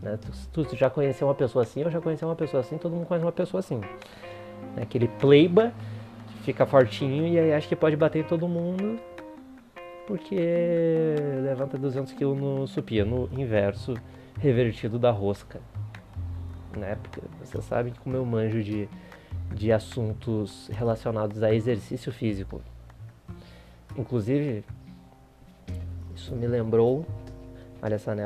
Né? 0.06 0.18
Tu, 0.52 0.64
tu, 0.64 0.76
já 0.76 0.88
conheceu 0.88 1.26
uma 1.26 1.34
pessoa 1.34 1.64
assim, 1.64 1.82
eu 1.82 1.90
já 1.90 2.00
conheci 2.00 2.24
uma 2.24 2.36
pessoa 2.36 2.60
assim, 2.60 2.78
todo 2.78 2.94
mundo 2.94 3.06
conhece 3.06 3.26
uma 3.26 3.32
pessoa 3.32 3.58
assim. 3.58 3.78
Né? 4.76 4.82
Aquele 4.82 5.08
pleiba 5.08 5.72
que 6.28 6.44
fica 6.44 6.64
fortinho 6.64 7.26
e 7.26 7.36
aí 7.36 7.52
acha 7.52 7.66
que 7.66 7.74
pode 7.74 7.96
bater 7.96 8.20
em 8.20 8.24
todo 8.24 8.46
mundo 8.46 9.00
porque 10.06 11.16
levanta 11.42 11.76
200 11.76 12.12
kg 12.12 12.26
no 12.36 12.68
supino 12.68 13.28
inverso 13.32 13.94
revertido 14.38 14.96
da 14.96 15.10
rosca. 15.10 15.60
Né? 16.76 16.96
Porque 17.02 17.20
você 17.42 17.60
sabe 17.60 17.90
que 17.90 17.98
como 17.98 18.14
eu 18.14 18.24
manjo 18.24 18.62
de, 18.62 18.88
de 19.52 19.72
assuntos 19.72 20.70
relacionados 20.72 21.42
a 21.42 21.52
exercício 21.52 22.12
físico. 22.12 22.62
Inclusive, 23.98 24.64
isso 26.14 26.32
me 26.36 26.46
lembrou 26.46 27.04
Olha 27.82 27.98
só, 27.98 28.14
né? 28.14 28.24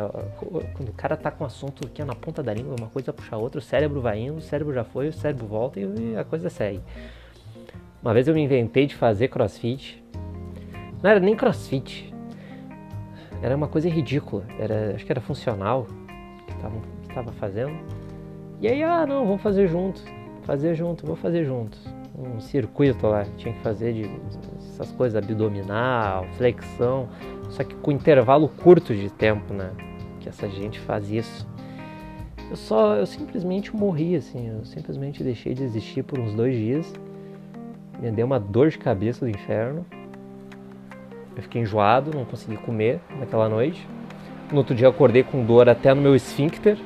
Quando 0.74 0.88
o 0.88 0.92
cara 0.92 1.16
tá 1.16 1.30
com 1.30 1.44
um 1.44 1.46
assunto 1.46 1.88
que 1.88 2.00
é 2.00 2.04
na 2.04 2.14
ponta 2.14 2.42
da 2.42 2.54
língua, 2.54 2.76
uma 2.78 2.88
coisa 2.88 3.12
puxa 3.12 3.34
a 3.34 3.38
outra, 3.38 3.58
o 3.58 3.62
cérebro 3.62 4.00
vai 4.00 4.18
indo, 4.20 4.38
o 4.38 4.40
cérebro 4.40 4.72
já 4.72 4.84
foi, 4.84 5.08
o 5.08 5.12
cérebro 5.12 5.46
volta 5.46 5.80
e 5.80 6.16
a 6.16 6.24
coisa 6.24 6.48
segue. 6.48 6.80
Uma 8.02 8.14
vez 8.14 8.28
eu 8.28 8.34
me 8.34 8.42
inventei 8.42 8.86
de 8.86 8.94
fazer 8.94 9.28
crossfit. 9.28 10.02
Não 11.02 11.10
era 11.10 11.20
nem 11.20 11.36
crossfit. 11.36 12.12
Era 13.42 13.56
uma 13.56 13.68
coisa 13.68 13.88
ridícula. 13.88 14.44
Era, 14.58 14.94
acho 14.94 15.04
que 15.04 15.12
era 15.12 15.20
funcional 15.20 15.86
que 16.46 17.08
estava 17.08 17.32
fazendo. 17.32 17.76
E 18.60 18.68
aí, 18.68 18.82
ah, 18.82 19.06
não, 19.06 19.26
vamos 19.26 19.42
fazer 19.42 19.66
junto. 19.68 20.02
Fazer 20.42 20.74
junto, 20.74 21.06
vou 21.06 21.16
fazer 21.16 21.44
junto. 21.44 21.76
Um 22.14 22.40
circuito 22.40 23.06
lá, 23.06 23.24
tinha 23.36 23.54
que 23.54 23.60
fazer 23.60 23.94
de 23.94 24.02
essas 24.80 24.94
coisas 24.96 25.16
abdominal, 25.16 26.26
flexão. 26.36 27.08
Só 27.50 27.62
que 27.62 27.74
com 27.76 27.92
intervalo 27.92 28.48
curto 28.48 28.94
de 28.94 29.10
tempo, 29.10 29.52
né? 29.52 29.70
Que 30.20 30.28
essa 30.28 30.48
gente 30.48 30.80
faz 30.80 31.10
isso. 31.10 31.46
Eu 32.48 32.56
só, 32.56 32.96
eu 32.96 33.06
simplesmente 33.06 33.74
morri, 33.74 34.16
assim. 34.16 34.48
Eu 34.48 34.64
simplesmente 34.64 35.22
deixei 35.22 35.54
de 35.54 35.62
existir 35.62 36.02
por 36.02 36.18
uns 36.18 36.34
dois 36.34 36.54
dias. 36.56 36.92
Me 38.00 38.10
deu 38.10 38.26
uma 38.26 38.40
dor 38.40 38.70
de 38.70 38.78
cabeça 38.78 39.24
do 39.24 39.30
inferno. 39.30 39.84
Eu 41.36 41.42
fiquei 41.42 41.62
enjoado, 41.62 42.10
não 42.14 42.24
consegui 42.24 42.56
comer 42.56 43.00
naquela 43.18 43.48
noite. 43.48 43.86
No 44.50 44.58
outro 44.58 44.74
dia 44.74 44.86
eu 44.86 44.90
acordei 44.90 45.22
com 45.22 45.44
dor 45.44 45.68
até 45.68 45.94
no 45.94 46.02
meu 46.02 46.14
esfíncter. 46.14 46.76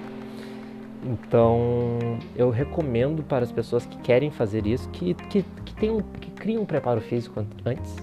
Então 1.04 1.99
eu 2.34 2.49
recomendo 2.49 3.23
para 3.23 3.44
as 3.44 3.52
pessoas 3.52 3.84
que 3.84 3.99
querem 3.99 4.30
fazer 4.30 4.66
isso 4.66 4.88
que, 4.88 5.12
que, 5.14 5.42
que, 5.42 5.75
tenham, 5.75 6.00
que 6.00 6.30
criem 6.30 6.58
um 6.58 6.64
preparo 6.64 7.00
físico 7.00 7.44
antes, 7.64 7.94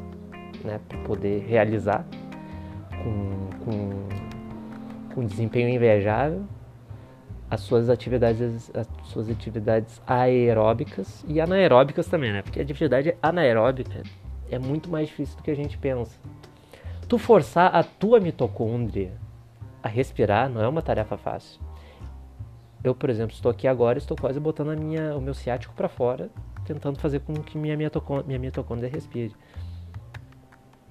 né, 0.63 0.79
para 0.87 0.99
poder 0.99 1.43
realizar 1.47 2.05
com, 3.03 3.65
com, 3.65 5.13
com 5.15 5.25
desempenho 5.25 5.69
invejável 5.69 6.43
as 7.49 7.61
suas 7.61 7.89
atividades 7.89 8.71
as 8.73 8.87
suas 9.03 9.29
atividades 9.29 10.01
aeróbicas 10.07 11.25
e 11.27 11.41
anaeróbicas 11.41 12.07
também, 12.07 12.31
né? 12.31 12.41
Porque 12.43 12.59
a 12.59 12.63
atividade 12.63 13.15
anaeróbica 13.21 14.03
é 14.49 14.59
muito 14.59 14.89
mais 14.89 15.07
difícil 15.07 15.35
do 15.37 15.43
que 15.43 15.51
a 15.51 15.55
gente 15.55 15.77
pensa. 15.77 16.17
Tu 17.09 17.17
forçar 17.17 17.75
a 17.75 17.83
tua 17.83 18.19
mitocôndria 18.21 19.11
a 19.83 19.89
respirar 19.89 20.49
não 20.49 20.61
é 20.61 20.67
uma 20.67 20.81
tarefa 20.81 21.17
fácil. 21.17 21.59
Eu, 22.83 22.95
por 22.95 23.09
exemplo, 23.09 23.33
estou 23.33 23.51
aqui 23.51 23.67
agora, 23.67 23.97
estou 23.97 24.17
quase 24.17 24.39
botando 24.39 24.75
minha, 24.77 25.15
o 25.15 25.21
meu 25.21 25.33
ciático 25.33 25.73
para 25.73 25.87
fora, 25.87 26.29
tentando 26.65 26.99
fazer 26.99 27.19
com 27.19 27.33
que 27.33 27.57
minha 27.57 27.77
mitocôndria, 27.77 28.25
minha 28.25 28.39
mitocôndria 28.39 28.89
respire. 28.89 29.35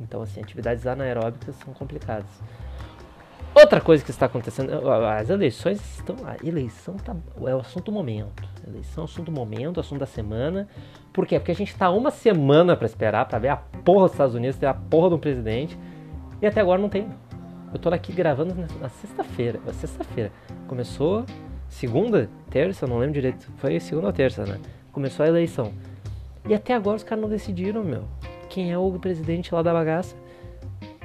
Então, 0.01 0.23
assim, 0.23 0.41
atividades 0.41 0.87
anaeróbicas 0.87 1.57
são 1.57 1.75
complicadas. 1.75 2.31
Outra 3.53 3.81
coisa 3.81 4.05
que 4.05 4.11
está 4.11 4.27
acontecendo, 4.27 4.71
as 4.89 5.29
eleições 5.29 5.81
estão. 5.99 6.17
A 6.25 6.37
eleição 6.47 6.95
tá, 6.95 7.17
é 7.45 7.55
o 7.55 7.59
assunto 7.59 7.87
do 7.87 7.93
momento. 7.93 8.49
Eleição 8.67 9.03
é 9.03 9.07
o 9.07 9.11
assunto 9.11 9.27
do 9.27 9.33
momento, 9.33 9.81
assunto 9.81 9.99
da 9.99 10.07
semana. 10.07 10.69
Por 11.13 11.27
quê? 11.27 11.39
Porque 11.39 11.51
a 11.51 11.55
gente 11.55 11.73
está 11.73 11.91
uma 11.91 12.13
semana 12.13 12.77
para 12.77 12.87
esperar 12.87 13.27
para 13.27 13.39
ver 13.41 13.49
a 13.49 13.57
porra 13.57 14.05
dos 14.05 14.13
Estados 14.13 14.35
Unidos, 14.37 14.57
ter 14.57 14.67
a 14.67 14.75
porra 14.75 15.11
do 15.11 15.19
presidente. 15.19 15.77
E 16.41 16.47
até 16.47 16.61
agora 16.61 16.81
não 16.81 16.89
tem. 16.89 17.09
Eu 17.73 17.79
tô 17.79 17.89
aqui 17.89 18.13
gravando 18.13 18.55
na 18.81 18.89
sexta-feira. 18.89 19.61
Sexta-feira. 19.73 20.31
Começou 20.69 21.27
segunda, 21.71 22.29
terça, 22.51 22.87
não 22.87 22.99
lembro 22.99 23.15
direito. 23.15 23.51
Foi 23.57 23.81
segunda 23.81 24.09
ou 24.09 24.13
terça, 24.13 24.45
né? 24.45 24.59
Começou 24.93 25.25
a 25.25 25.29
eleição. 25.29 25.73
E 26.47 26.53
até 26.53 26.75
agora 26.75 26.99
os 26.99 27.03
caras 27.03 27.23
não 27.23 27.31
decidiram, 27.31 27.83
meu 27.83 28.05
quem 28.51 28.73
é 28.73 28.77
o 28.77 28.91
presidente 28.99 29.55
lá 29.55 29.63
da 29.63 29.73
bagaça. 29.73 30.15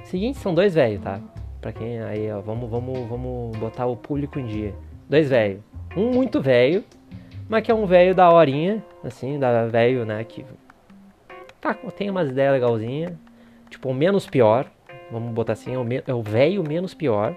Seguinte, 0.04 0.40
são 0.40 0.54
dois 0.54 0.74
velhos, 0.74 1.02
tá? 1.02 1.22
Pra 1.62 1.72
quem 1.72 2.02
aí, 2.02 2.30
ó, 2.32 2.42
vamos, 2.42 2.70
vamos, 2.70 3.08
vamos 3.08 3.56
botar 3.58 3.86
o 3.86 3.96
público 3.96 4.40
em 4.40 4.48
dia. 4.48 4.74
Dois 5.08 5.30
velhos. 5.30 5.62
Um 5.96 6.12
muito 6.12 6.42
velho, 6.42 6.84
mas 7.48 7.64
que 7.64 7.72
é 7.72 7.76
um 7.76 7.86
velho 7.86 8.14
da 8.14 8.30
horinha, 8.30 8.84
assim, 9.04 9.40
da 9.40 9.66
velho, 9.68 10.06
né, 10.06 10.24
que 10.24 10.44
tá, 11.62 11.74
tem 11.96 12.10
umas 12.10 12.30
ideias 12.30 12.52
legalzinhas, 12.52 13.14
tipo, 13.70 13.90
o 13.90 13.94
menos 13.94 14.28
pior, 14.28 14.66
vamos 15.12 15.32
botar 15.32 15.54
assim, 15.54 15.74
é 15.74 15.78
o, 15.78 15.86
é 16.08 16.14
o 16.14 16.22
velho 16.22 16.64
menos 16.68 16.94
pior, 16.94 17.36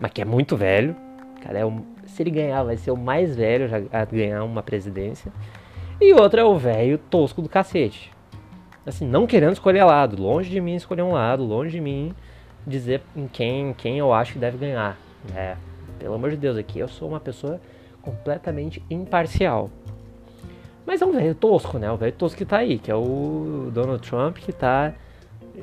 mas 0.00 0.10
que 0.12 0.22
é 0.22 0.24
muito 0.24 0.56
velho. 0.56 0.96
Cara, 1.42 1.58
é 1.58 1.64
o, 1.64 1.84
se 2.08 2.22
ele 2.22 2.30
ganhar, 2.30 2.62
vai 2.64 2.76
ser 2.76 2.90
o 2.90 2.96
mais 2.96 3.36
velho 3.36 3.68
a 3.92 4.04
ganhar 4.04 4.42
uma 4.44 4.62
presidência. 4.62 5.32
E 6.00 6.12
outro 6.12 6.40
é 6.40 6.44
o 6.44 6.56
velho 6.56 6.98
tosco 6.98 7.42
do 7.42 7.48
cacete 7.48 8.10
assim, 8.88 9.06
não 9.06 9.26
querendo 9.26 9.52
escolher 9.52 9.84
lado, 9.84 10.20
longe 10.20 10.50
de 10.50 10.60
mim 10.60 10.74
escolher 10.74 11.02
um 11.02 11.12
lado, 11.12 11.44
longe 11.44 11.70
de 11.70 11.80
mim 11.80 12.14
dizer 12.66 13.02
em 13.14 13.26
quem, 13.28 13.72
quem 13.74 13.98
eu 13.98 14.12
acho 14.12 14.34
que 14.34 14.38
deve 14.38 14.58
ganhar. 14.58 14.98
É, 15.34 15.56
pelo 15.98 16.14
amor 16.14 16.30
de 16.30 16.36
Deus, 16.36 16.56
aqui 16.56 16.78
eu 16.78 16.88
sou 16.88 17.08
uma 17.08 17.20
pessoa 17.20 17.60
completamente 18.02 18.82
imparcial. 18.90 19.70
Mas 20.86 21.02
é 21.02 21.06
um 21.06 21.12
velho 21.12 21.34
tosco, 21.34 21.78
né? 21.78 21.90
O 21.90 21.96
velho 21.96 22.12
tosco 22.12 22.38
que 22.38 22.44
tá 22.44 22.58
aí, 22.58 22.78
que 22.78 22.90
é 22.90 22.94
o 22.94 23.70
Donald 23.72 24.06
Trump, 24.08 24.38
que 24.38 24.52
tá. 24.52 24.94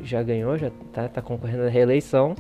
Já 0.03 0.21
ganhou, 0.21 0.57
já 0.57 0.69
tá, 0.91 1.07
tá 1.07 1.21
concorrendo 1.21 1.63
à 1.63 1.69
reeleição. 1.69 2.35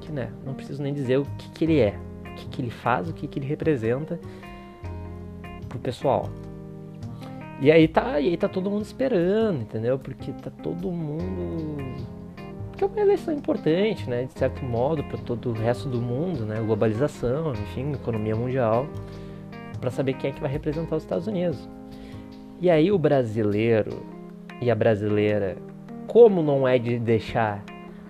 Que, 0.00 0.12
né? 0.12 0.30
Não 0.44 0.54
preciso 0.54 0.82
nem 0.82 0.94
dizer 0.94 1.18
o 1.18 1.24
que, 1.24 1.50
que 1.50 1.64
ele 1.64 1.80
é, 1.80 1.94
que, 2.36 2.46
que 2.46 2.62
ele 2.62 2.70
faz, 2.70 3.08
o 3.08 3.12
que, 3.12 3.26
que 3.26 3.38
ele 3.38 3.46
representa 3.46 4.20
pro 5.68 5.78
pessoal. 5.78 6.30
E 7.60 7.72
aí 7.72 7.88
tá, 7.88 8.20
e 8.20 8.28
aí 8.28 8.36
tá 8.36 8.48
todo 8.48 8.70
mundo 8.70 8.82
esperando, 8.82 9.62
entendeu? 9.62 9.98
Porque 9.98 10.30
tá 10.32 10.50
todo 10.62 10.90
mundo. 10.90 12.04
Porque 12.68 12.84
é 12.84 12.86
uma 12.86 13.00
eleição 13.00 13.32
importante, 13.32 14.08
né? 14.08 14.24
De 14.24 14.38
certo 14.38 14.62
modo, 14.62 15.02
para 15.04 15.16
todo 15.18 15.50
o 15.50 15.52
resto 15.54 15.88
do 15.88 16.00
mundo, 16.00 16.44
né? 16.44 16.60
Globalização, 16.60 17.52
enfim, 17.52 17.92
economia 17.92 18.36
mundial, 18.36 18.86
para 19.80 19.90
saber 19.90 20.14
quem 20.14 20.30
é 20.30 20.32
que 20.34 20.40
vai 20.40 20.50
representar 20.50 20.96
os 20.96 21.02
Estados 21.02 21.26
Unidos. 21.26 21.66
E 22.60 22.68
aí 22.68 22.92
o 22.92 22.98
brasileiro 22.98 24.02
e 24.60 24.70
a 24.70 24.74
brasileira, 24.74 25.56
como 26.06 26.42
não 26.42 26.68
é 26.68 26.78
de 26.78 26.98
deixar 26.98 27.64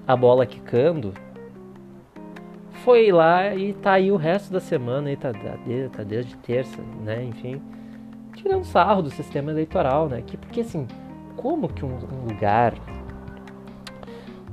a 0.07 0.17
bola 0.17 0.45
quicando, 0.45 1.13
foi 2.87 3.13
lá 3.13 3.55
e 3.55 3.75
tá 3.75 3.93
aí 3.93 4.11
o 4.11 4.17
resto 4.17 4.51
da 4.51 4.61
semana, 4.61 5.11
aí 5.11 5.17
tá, 5.17 5.31
tá 5.93 6.03
desde 6.03 6.35
terça, 6.39 6.81
né? 7.05 7.23
Enfim 7.23 7.61
tirando 8.37 8.65
sarro 8.65 9.03
do 9.03 9.11
sistema 9.11 9.51
eleitoral, 9.51 10.09
né? 10.09 10.23
Que, 10.25 10.37
porque 10.37 10.61
assim, 10.61 10.87
como 11.37 11.69
que 11.69 11.85
um, 11.85 11.89
um 11.89 12.29
lugar, 12.29 12.75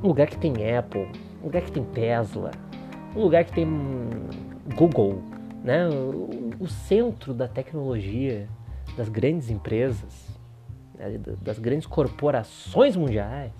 um 0.01 0.07
lugar 0.07 0.27
que 0.27 0.37
tem 0.37 0.53
Apple, 0.75 1.07
um 1.41 1.45
lugar 1.45 1.61
que 1.61 1.71
tem 1.71 1.83
Tesla, 1.83 2.51
um 3.15 3.21
lugar 3.21 3.43
que 3.43 3.53
tem 3.53 3.67
Google, 4.75 5.21
né? 5.63 5.87
O, 5.87 6.51
o 6.59 6.67
centro 6.67 7.33
da 7.33 7.47
tecnologia, 7.47 8.47
das 8.97 9.09
grandes 9.09 9.49
empresas, 9.49 10.39
né? 10.95 11.19
das 11.41 11.59
grandes 11.59 11.85
corporações 11.85 12.95
mundiais, 12.95 13.51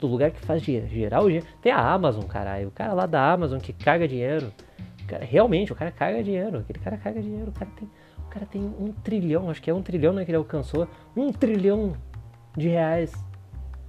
do 0.00 0.06
lugar 0.06 0.30
que 0.30 0.40
faz 0.40 0.62
gerar 0.62 1.20
o 1.20 1.26
dinheiro. 1.26 1.46
Tem 1.60 1.70
a 1.70 1.78
Amazon, 1.78 2.24
caralho. 2.24 2.68
O 2.68 2.70
cara 2.70 2.92
lá 2.92 3.06
da 3.06 3.32
Amazon 3.32 3.58
que 3.58 3.72
caga 3.72 4.08
dinheiro. 4.08 4.52
Cara, 5.06 5.24
realmente, 5.24 5.72
o 5.72 5.74
cara 5.74 5.90
caga 5.90 6.22
dinheiro. 6.22 6.58
Aquele 6.58 6.78
cara 6.78 6.96
caga 6.96 7.20
dinheiro. 7.20 7.50
O 7.50 7.52
cara 7.52 7.70
tem, 7.76 7.88
o 8.18 8.30
cara 8.30 8.46
tem 8.46 8.62
um 8.62 8.92
trilhão, 8.92 9.50
acho 9.50 9.60
que 9.60 9.70
é 9.70 9.74
um 9.74 9.82
trilhão 9.82 10.12
né, 10.12 10.24
que 10.24 10.30
ele 10.30 10.38
alcançou. 10.38 10.88
Um 11.16 11.32
trilhão 11.32 11.94
de 12.56 12.68
reais 12.68 13.12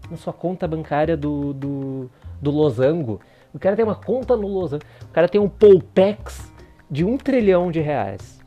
na 0.09 0.17
sua 0.17 0.33
conta 0.33 0.67
bancária 0.67 1.15
do, 1.15 1.53
do, 1.53 2.11
do 2.41 2.51
Losango. 2.51 3.21
O 3.53 3.59
cara 3.59 3.75
tem 3.75 3.85
uma 3.85 3.95
conta 3.95 4.35
no 4.35 4.47
Losango. 4.47 4.83
O 5.03 5.13
cara 5.13 5.29
tem 5.29 5.39
um 5.39 5.49
Polpex 5.49 6.51
de 6.89 7.05
um 7.05 7.17
trilhão 7.17 7.71
de 7.71 7.79
reais. 7.79 8.41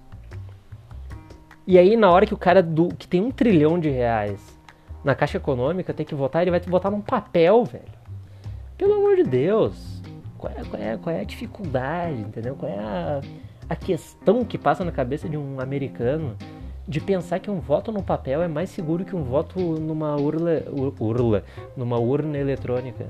E 1.67 1.79
aí, 1.79 1.97
na 1.97 2.11
hora 2.11 2.27
que 2.27 2.35
o 2.35 2.39
cara 2.39 2.63
do, 2.63 2.89
que 2.89 3.09
tem 3.09 3.23
um 3.23 3.31
trilhão 3.31 3.81
de 3.81 3.89
reais 3.89 4.54
na 5.05 5.15
Caixa 5.15 5.37
Econômica 5.37 5.93
tem 5.93 6.07
que 6.07 6.15
votar, 6.15 6.43
ele 6.43 6.51
vai 6.51 6.61
te 6.61 6.69
botar 6.69 6.91
num 6.91 7.01
papel, 7.01 7.65
velho. 7.65 7.85
Pelo 8.79 8.95
amor 8.95 9.17
de 9.17 9.25
Deus. 9.25 10.03
Qual 10.39 10.53
é, 10.53 10.65
qual 10.65 10.83
é, 10.83 10.97
qual 10.97 11.17
é 11.17 11.21
a 11.21 11.25
dificuldade, 11.25 12.21
entendeu? 12.21 12.57
Qual 12.57 12.71
é 12.71 12.79
a, 12.79 13.21
a 13.69 13.77
questão 13.77 14.45
que 14.45 14.59
passa 14.59 14.85
na 14.85 14.91
cabeça 14.91 15.29
de 15.29 15.37
um 15.37 15.61
americano 15.61 16.37
de 16.87 17.01
pensar 17.01 17.39
que 17.39 17.51
um 17.51 17.61
voto 17.61 17.91
no 17.91 18.03
papel 18.03 18.43
é 18.43 18.49
mais 18.49 18.71
seguro 18.71 19.05
que 19.05 19.17
um 19.17 19.23
voto 19.23 19.59
numa 19.59 20.17
urla, 20.17 20.63
urla 21.01 21.45
numa 21.77 21.99
urna 21.99 22.37
eletrônica. 22.37 23.07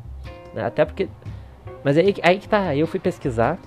Até 0.54 0.84
porque. 0.84 1.08
Mas 1.82 1.98
aí, 1.98 2.14
aí 2.22 2.38
que 2.38 2.48
tá, 2.48 2.74
eu 2.74 2.86
fui 2.86 3.00
pesquisar. 3.00 3.58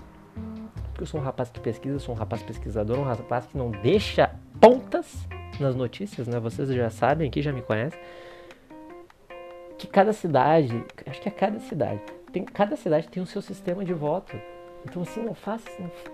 Porque 0.90 1.04
eu 1.04 1.08
sou 1.08 1.20
um 1.20 1.24
rapaz 1.24 1.50
que 1.50 1.60
pesquisa, 1.60 1.96
eu 1.96 2.00
sou 2.00 2.16
um 2.16 2.18
rapaz 2.18 2.42
pesquisador, 2.42 2.98
um 2.98 3.04
rapaz 3.04 3.46
que 3.46 3.58
não 3.58 3.70
deixa 3.70 4.32
pontas 4.60 5.28
nas 5.60 5.76
notícias, 5.76 6.28
né? 6.28 6.40
Vocês 6.40 6.70
já 6.70 6.90
sabem 6.90 7.28
aqui, 7.28 7.42
já 7.42 7.52
me 7.52 7.62
conhecem. 7.62 8.00
Que 9.78 9.88
cada 9.88 10.14
cidade, 10.14 10.84
acho 11.06 11.22
que 11.22 11.28
é 11.28 11.32
cada 11.32 11.60
cidade, 11.60 12.02
tem, 12.32 12.44
cada 12.44 12.76
cidade 12.76 13.08
tem 13.08 13.22
o 13.22 13.26
seu 13.26 13.42
sistema 13.42 13.86
de 13.86 13.94
voto. 13.94 14.40
Então 14.86 15.02
assim, 15.02 15.22
não 15.22 15.34
faz. 15.34 15.64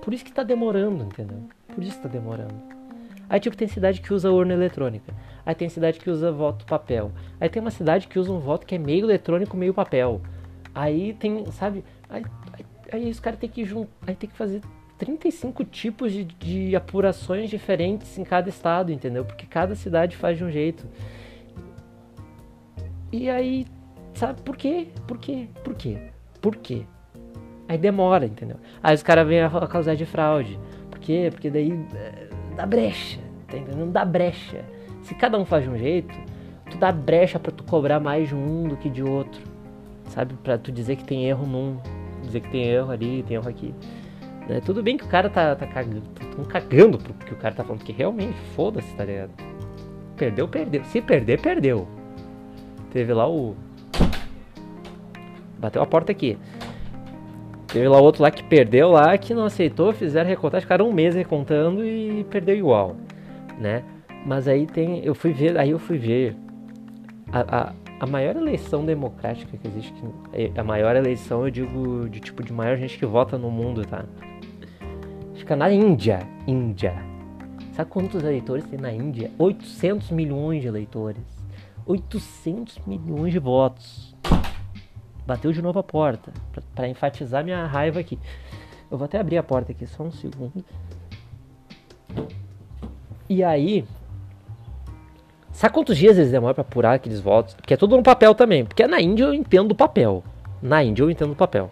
Por 0.02 0.14
isso 0.14 0.26
que 0.26 0.32
tá 0.32 0.44
demorando, 0.44 1.04
entendeu? 1.04 1.44
Por 1.74 1.84
isso 1.84 1.98
que 1.98 2.04
tá 2.04 2.10
demorando. 2.10 2.56
Aí, 3.30 3.40
tipo, 3.40 3.56
tem 3.56 3.68
cidade 3.68 4.02
que 4.02 4.14
usa 4.14 4.32
urna 4.32 4.54
eletrônica. 4.54 5.14
Aí 5.46 5.56
tem 5.56 5.70
cidade 5.70 6.00
que 6.00 6.10
usa 6.10 6.32
voto 6.32 6.66
papel. 6.66 7.12
Aí 7.40 7.50
tem 7.50 7.62
uma 7.62 7.72
cidade 7.72 8.08
que 8.08 8.20
usa 8.20 8.32
um 8.32 8.40
voto 8.40 8.66
que 8.66 8.76
é 8.76 8.78
meio 8.78 9.06
eletrônico, 9.06 9.58
meio 9.58 9.74
papel. 9.74 10.22
Aí 10.76 11.14
tem, 11.14 11.46
sabe? 11.52 11.84
Aí, 12.10 12.24
aí, 12.54 12.66
aí 12.92 13.10
os 13.10 13.20
caras 13.20 13.40
tem 13.40 13.50
que 13.50 13.66
juntar. 13.66 13.92
Aí 14.06 14.16
tem 14.16 14.30
que 14.30 14.36
fazer 14.36 14.62
35 15.04 15.66
tipos 15.66 16.14
de, 16.14 16.24
de 16.24 16.76
apurações 16.78 17.50
diferentes 17.50 18.18
em 18.18 18.24
cada 18.24 18.48
estado, 18.48 18.90
entendeu? 18.90 19.26
Porque 19.26 19.46
cada 19.46 19.76
cidade 19.76 20.16
faz 20.16 20.38
de 20.38 20.46
um 20.46 20.50
jeito. 20.50 20.88
E 23.12 23.30
aí, 23.30 23.66
sabe 24.14 24.42
por 24.42 24.56
quê? 24.56 24.88
Por 25.06 25.18
quê? 25.18 25.50
Por 25.62 25.76
quê? 25.76 25.98
Por 26.42 26.56
quê? 26.56 26.84
Aí 27.68 27.78
demora, 27.78 28.26
entendeu? 28.26 28.58
Aí 28.82 28.96
os 28.96 29.04
caras 29.04 29.28
vêm 29.28 29.42
a 29.42 29.68
causar 29.68 29.96
de 29.96 30.06
fraude. 30.06 30.58
Por 30.90 31.00
quê? 31.00 31.30
Porque 31.32 31.50
daí 31.50 31.74
é, 31.96 32.30
dá 32.56 32.66
brecha, 32.66 33.20
tá 33.50 33.58
entendendo? 33.58 33.92
Dá 33.92 34.06
brecha. 34.06 34.64
Se 35.02 35.14
cada 35.16 35.38
um 35.38 35.44
faz 35.44 35.66
de 35.66 35.70
um 35.70 35.78
jeito, 35.78 36.18
tu 36.72 36.78
dá 36.78 36.94
brecha 36.94 37.38
para 37.38 37.52
tu 37.52 37.66
cobrar 37.66 38.00
mais 38.00 38.30
de 38.30 38.36
um 38.36 38.70
do 38.70 38.78
que 38.78 38.90
de 38.90 39.04
outro. 39.04 39.42
Sabe? 40.08 40.34
Pra 40.36 40.58
tu 40.58 40.72
dizer 40.72 40.96
que 40.96 41.04
tem 41.04 41.26
erro 41.26 41.46
num, 41.46 41.78
dizer 42.24 42.40
que 42.40 42.50
tem 42.50 42.64
erro 42.64 42.92
ali, 42.92 43.22
tem 43.24 43.36
erro 43.36 43.50
aqui. 43.50 43.76
É, 44.50 44.60
tudo 44.60 44.84
bem 44.84 44.98
que 44.98 45.06
o 45.06 45.08
cara 45.08 45.30
tá, 45.30 45.56
tá 45.56 45.66
cagando, 45.66 46.02
tão 46.36 46.44
cagando 46.46 46.98
pro 46.98 47.14
que 47.14 47.34
o 47.34 47.38
cara 47.38 47.56
tá 47.56 47.64
falando, 47.64 47.80
porque 47.80 47.94
realmente, 47.94 48.38
foda-se, 48.56 48.94
tá 48.96 49.06
ligado? 49.06 49.32
Perdeu, 50.18 50.48
perdeu. 50.48 50.84
Se 50.86 51.02
perder, 51.02 51.40
perdeu. 51.42 51.88
Teve 52.92 53.14
lá 53.14 53.28
o. 53.28 53.56
Bateu 55.58 55.82
a 55.82 55.86
porta 55.86 56.12
aqui. 56.12 56.38
Teve 57.68 57.88
lá 57.88 58.00
outro 58.00 58.22
lá 58.22 58.30
que 58.30 58.44
perdeu 58.44 58.92
lá, 58.92 59.18
que 59.18 59.34
não 59.34 59.46
aceitou, 59.46 59.92
fizeram 59.94 60.30
recontagem, 60.30 60.62
ficaram 60.62 60.88
um 60.88 60.94
mês 60.94 61.16
recontando 61.16 61.84
e 61.84 62.24
perdeu 62.30 62.56
igual, 62.56 62.96
né? 63.58 63.84
Mas 64.26 64.48
aí 64.48 64.68
tem, 64.68 65.04
eu 65.04 65.16
fui 65.16 65.34
ver, 65.34 65.58
aí 65.58 65.72
eu 65.72 65.80
fui 65.80 65.98
ver 65.98 66.36
a, 67.32 67.40
a, 67.58 67.74
a 68.04 68.06
maior 68.06 68.36
eleição 68.36 68.84
democrática 68.84 69.56
que 69.56 69.66
existe, 69.66 70.04
é, 70.34 70.52
a 70.60 70.64
maior 70.64 70.94
eleição 70.94 71.46
eu 71.46 71.50
digo 71.50 72.10
de 72.10 72.20
tipo 72.20 72.44
de 72.44 72.52
maior 72.52 72.76
gente 72.76 73.00
que 73.00 73.06
vota 73.06 73.38
no 73.38 73.50
mundo, 73.50 73.86
tá? 73.86 74.04
Fica 75.36 75.56
na 75.56 75.72
Índia, 75.72 76.20
Índia. 76.46 76.94
Sabe 77.72 77.90
quantos 77.90 78.22
eleitores 78.22 78.66
tem 78.66 78.78
na 78.78 78.92
Índia? 78.92 79.32
800 79.40 80.12
milhões 80.12 80.62
de 80.62 80.68
eleitores. 80.68 81.24
800 81.86 82.80
milhões 82.86 83.32
de 83.32 83.40
votos. 83.40 84.14
Bateu 85.26 85.54
de 85.54 85.62
novo 85.62 85.80
a 85.80 85.84
porta. 85.84 86.34
para 86.76 86.90
enfatizar 86.90 87.42
minha 87.42 87.66
raiva 87.66 88.02
aqui. 88.02 88.20
Eu 88.92 88.98
vou 88.98 89.06
até 89.06 89.18
abrir 89.18 89.38
a 89.38 89.44
porta 89.44 89.72
aqui, 89.72 89.88
só 89.88 90.04
um 90.04 90.12
segundo. 90.12 90.62
E 93.30 93.42
aí. 93.42 93.86
Sabe 95.54 95.72
quantos 95.72 95.96
dias 95.96 96.18
eles 96.18 96.32
demoram 96.32 96.56
pra 96.56 96.64
apurar 96.64 96.96
aqueles 96.96 97.22
votos? 97.22 97.54
Porque 97.54 97.76
é 97.76 97.78
tudo 97.78 97.96
no 97.96 98.02
papel 98.02 98.34
também. 98.34 98.66
Porque 98.66 98.86
na 98.88 99.00
Índia 99.00 99.26
eu 99.26 99.34
entendo 99.34 99.72
o 99.72 99.76
papel. 99.76 100.24
Na 100.62 100.84
Índia 100.84 101.04
eu 101.04 101.12
entendo 101.12 101.32
o 101.32 101.36
papel. 101.36 101.72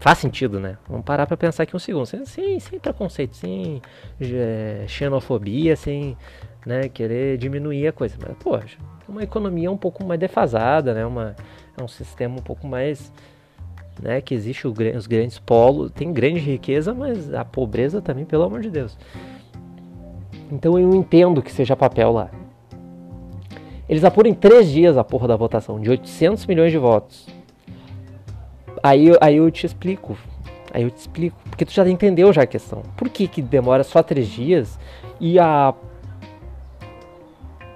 Faz 0.00 0.18
sentido, 0.18 0.58
né? 0.58 0.78
Vamos 0.88 1.04
parar 1.04 1.26
pra 1.26 1.36
pensar 1.36 1.64
aqui 1.64 1.76
um 1.76 1.78
segundo. 1.78 2.06
Sem, 2.06 2.24
sem, 2.24 2.58
sem 2.58 2.78
preconceito, 2.78 3.36
sem 3.36 3.82
é, 4.20 4.84
xenofobia, 4.88 5.76
sem 5.76 6.16
né, 6.64 6.88
querer 6.88 7.36
diminuir 7.36 7.86
a 7.86 7.92
coisa. 7.92 8.16
Mas, 8.20 8.34
poxa, 8.38 8.78
uma 9.06 9.22
economia 9.22 9.70
um 9.70 9.76
pouco 9.76 10.02
mais 10.02 10.18
defasada, 10.18 10.94
né? 10.94 11.04
Uma, 11.04 11.36
é 11.78 11.82
um 11.82 11.88
sistema 11.88 12.34
um 12.34 12.42
pouco 12.42 12.66
mais. 12.66 13.12
Né, 14.00 14.20
que 14.20 14.34
existe 14.34 14.68
o, 14.68 14.74
os 14.94 15.06
grandes 15.06 15.38
polos, 15.38 15.90
tem 15.90 16.12
grande 16.12 16.38
riqueza, 16.38 16.92
mas 16.92 17.32
a 17.32 17.46
pobreza 17.46 18.02
também, 18.02 18.26
pelo 18.26 18.42
amor 18.42 18.60
de 18.60 18.68
Deus. 18.68 18.96
Então 20.52 20.78
eu 20.78 20.94
entendo 20.94 21.40
que 21.40 21.50
seja 21.50 21.74
papel 21.74 22.12
lá. 22.12 22.30
Eles 23.88 24.04
apuram 24.04 24.30
em 24.30 24.34
três 24.34 24.70
dias 24.70 24.98
a 24.98 25.04
porra 25.04 25.28
da 25.28 25.36
votação, 25.36 25.80
de 25.80 25.88
800 25.90 26.46
milhões 26.46 26.72
de 26.72 26.78
votos. 26.78 27.26
Aí, 28.82 29.10
aí 29.20 29.36
eu 29.36 29.50
te 29.50 29.64
explico. 29.64 30.16
Aí 30.72 30.82
eu 30.82 30.90
te 30.90 30.98
explico. 30.98 31.36
Porque 31.48 31.64
tu 31.64 31.72
já 31.72 31.88
entendeu 31.88 32.32
já 32.32 32.42
a 32.42 32.46
questão. 32.46 32.82
Por 32.96 33.08
que, 33.08 33.28
que 33.28 33.40
demora 33.40 33.84
só 33.84 34.02
três 34.02 34.28
dias 34.28 34.78
e 35.20 35.38
a 35.38 35.72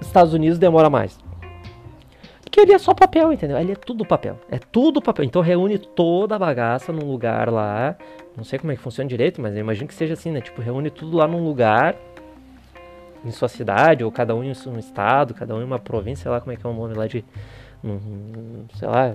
Estados 0.01 0.35
Unidos 0.35 0.59
demora 0.59 0.90
mais? 0.90 1.18
Porque 2.42 2.61
ele 2.61 2.73
é 2.73 2.79
só 2.79 2.92
papel, 2.92 3.33
entendeu? 3.33 3.57
Ele 3.57 3.73
é 3.73 3.77
tudo 3.77 4.05
papel. 4.05 4.37
É 4.51 4.59
tudo 4.59 5.01
papel. 5.01 5.25
Então 5.25 5.40
reúne 5.40 5.79
toda 5.79 6.35
a 6.35 6.38
bagaça 6.38 6.92
num 6.92 7.09
lugar 7.09 7.49
lá. 7.49 7.96
Não 8.37 8.42
sei 8.42 8.59
como 8.59 8.73
é 8.73 8.77
que 8.77 8.83
funciona 8.83 9.09
direito, 9.09 9.40
mas 9.40 9.55
eu 9.55 9.61
imagino 9.61 9.87
que 9.87 9.94
seja 9.94 10.14
assim, 10.14 10.33
né? 10.33 10.40
Tipo, 10.40 10.61
reúne 10.61 10.90
tudo 10.90 11.16
lá 11.16 11.29
num 11.29 11.44
lugar. 11.44 11.94
Em 13.25 13.31
sua 13.31 13.49
cidade, 13.49 14.03
ou 14.03 14.11
cada 14.11 14.35
um 14.35 14.43
em 14.43 14.53
um 14.67 14.79
estado, 14.79 15.35
cada 15.35 15.55
um 15.55 15.61
em 15.61 15.65
uma 15.65 15.79
província, 15.79 16.23
sei 16.23 16.31
lá 16.31 16.41
como 16.41 16.53
é 16.53 16.57
que 16.57 16.67
é 16.67 16.71
o 16.71 16.73
nome 16.73 16.95
lá 16.95 17.07
de 17.07 17.25
sei 18.75 18.89
lá, 18.89 19.15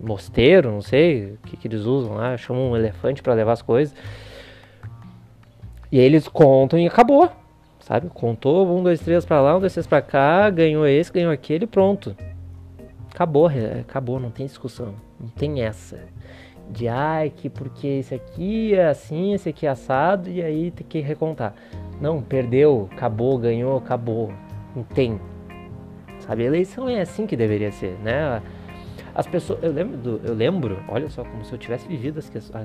mosteiro, 0.00 0.70
não 0.70 0.80
sei 0.80 1.32
o 1.32 1.38
que, 1.38 1.56
que 1.56 1.68
eles 1.68 1.82
usam 1.82 2.14
lá, 2.14 2.36
chamam 2.36 2.70
um 2.70 2.76
elefante 2.76 3.22
para 3.22 3.34
levar 3.34 3.52
as 3.52 3.62
coisas. 3.62 3.94
E 5.90 5.98
eles 5.98 6.28
contam 6.28 6.78
e 6.78 6.86
acabou, 6.86 7.30
sabe? 7.80 8.08
Contou 8.08 8.66
um, 8.68 8.82
dois, 8.82 9.00
três 9.00 9.24
para 9.24 9.40
lá, 9.40 9.56
um, 9.56 9.60
dois, 9.60 9.72
três 9.72 9.86
para 9.86 10.02
cá, 10.02 10.48
ganhou 10.50 10.86
esse, 10.86 11.12
ganhou 11.12 11.32
aquele, 11.32 11.66
pronto. 11.66 12.16
Acabou, 13.12 13.48
acabou, 13.80 14.18
não 14.18 14.30
tem 14.30 14.46
discussão, 14.46 14.94
não 15.20 15.28
tem 15.28 15.62
essa. 15.62 15.98
De 16.70 16.88
ai, 16.88 17.30
que 17.30 17.48
porque 17.48 17.86
esse 17.86 18.14
aqui 18.14 18.74
é 18.74 18.88
assim, 18.88 19.34
esse 19.34 19.50
aqui 19.50 19.66
é 19.66 19.70
assado, 19.70 20.30
e 20.30 20.42
aí 20.42 20.70
tem 20.70 20.86
que 20.86 21.00
recontar. 21.00 21.54
Não, 22.00 22.22
perdeu, 22.22 22.88
acabou, 22.92 23.38
ganhou, 23.38 23.78
acabou. 23.78 24.32
Não 24.74 24.82
tem. 24.82 25.20
Sabe, 26.20 26.42
a 26.42 26.46
eleição 26.46 26.88
é 26.88 27.00
assim 27.00 27.26
que 27.26 27.36
deveria 27.36 27.70
ser, 27.70 27.98
né? 28.02 28.42
As 29.14 29.26
pessoas, 29.26 29.62
eu 29.62 29.72
lembro, 29.72 29.96
do, 29.96 30.20
eu 30.24 30.34
lembro, 30.34 30.82
olha 30.88 31.08
só, 31.08 31.22
como 31.22 31.44
se 31.44 31.52
eu 31.52 31.58
tivesse 31.58 31.86
vivido 31.86 32.18
as 32.18 32.50
a, 32.54 32.64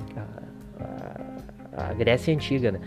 a, 1.77 1.89
a 1.89 1.93
Grécia 1.93 2.33
Antiga, 2.33 2.71
né? 2.71 2.79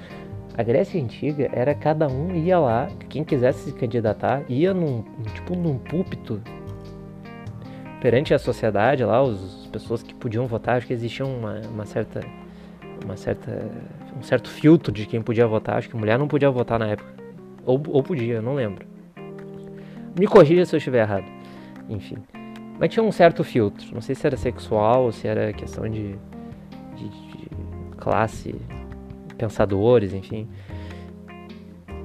A 0.57 0.63
Grécia 0.63 1.01
Antiga 1.01 1.49
era 1.53 1.75
cada 1.75 2.09
um 2.09 2.35
ia 2.35 2.59
lá, 2.59 2.89
quem 3.09 3.23
quisesse 3.23 3.71
se 3.71 3.73
candidatar, 3.73 4.43
ia 4.49 4.75
num, 4.75 5.05
tipo 5.35 5.57
num 5.57 5.79
púlpito 5.79 6.43
perante 8.01 8.35
a 8.35 8.39
sociedade 8.39 9.05
lá, 9.05 9.21
as 9.21 9.69
pessoas 9.71 10.03
que 10.03 10.13
podiam 10.13 10.47
votar, 10.47 10.77
acho 10.77 10.87
que 10.89 10.93
existia 10.93 11.25
uma, 11.25 11.61
uma 11.73 11.87
certa 11.87 12.21
uma 13.05 13.17
certa 13.17 13.71
um 14.17 14.23
certo 14.23 14.49
filtro 14.49 14.93
de 14.93 15.07
quem 15.07 15.23
podia 15.23 15.47
votar, 15.47 15.79
acho 15.79 15.89
que 15.89 15.97
mulher 15.97 16.19
não 16.19 16.29
podia 16.29 16.51
votar 16.51 16.79
na 16.79 16.89
época. 16.89 17.13
Ou, 17.65 17.81
ou 17.89 18.03
podia, 18.03 18.43
não 18.43 18.55
lembro. 18.55 18.87
Me 20.19 20.27
corrija 20.27 20.65
se 20.65 20.75
eu 20.75 20.79
estiver 20.79 21.03
errado. 21.03 21.25
Enfim. 21.89 22.17
Mas 22.79 22.91
tinha 22.91 23.03
um 23.03 23.13
certo 23.13 23.45
filtro. 23.45 23.87
Não 23.93 24.01
sei 24.01 24.15
se 24.15 24.27
era 24.27 24.37
sexual 24.37 25.13
se 25.13 25.27
era 25.27 25.53
questão 25.53 25.89
de, 25.89 26.17
de, 26.97 27.09
de 27.09 27.51
classe, 27.97 28.55
pensadores, 29.39 30.13
enfim. 30.13 30.49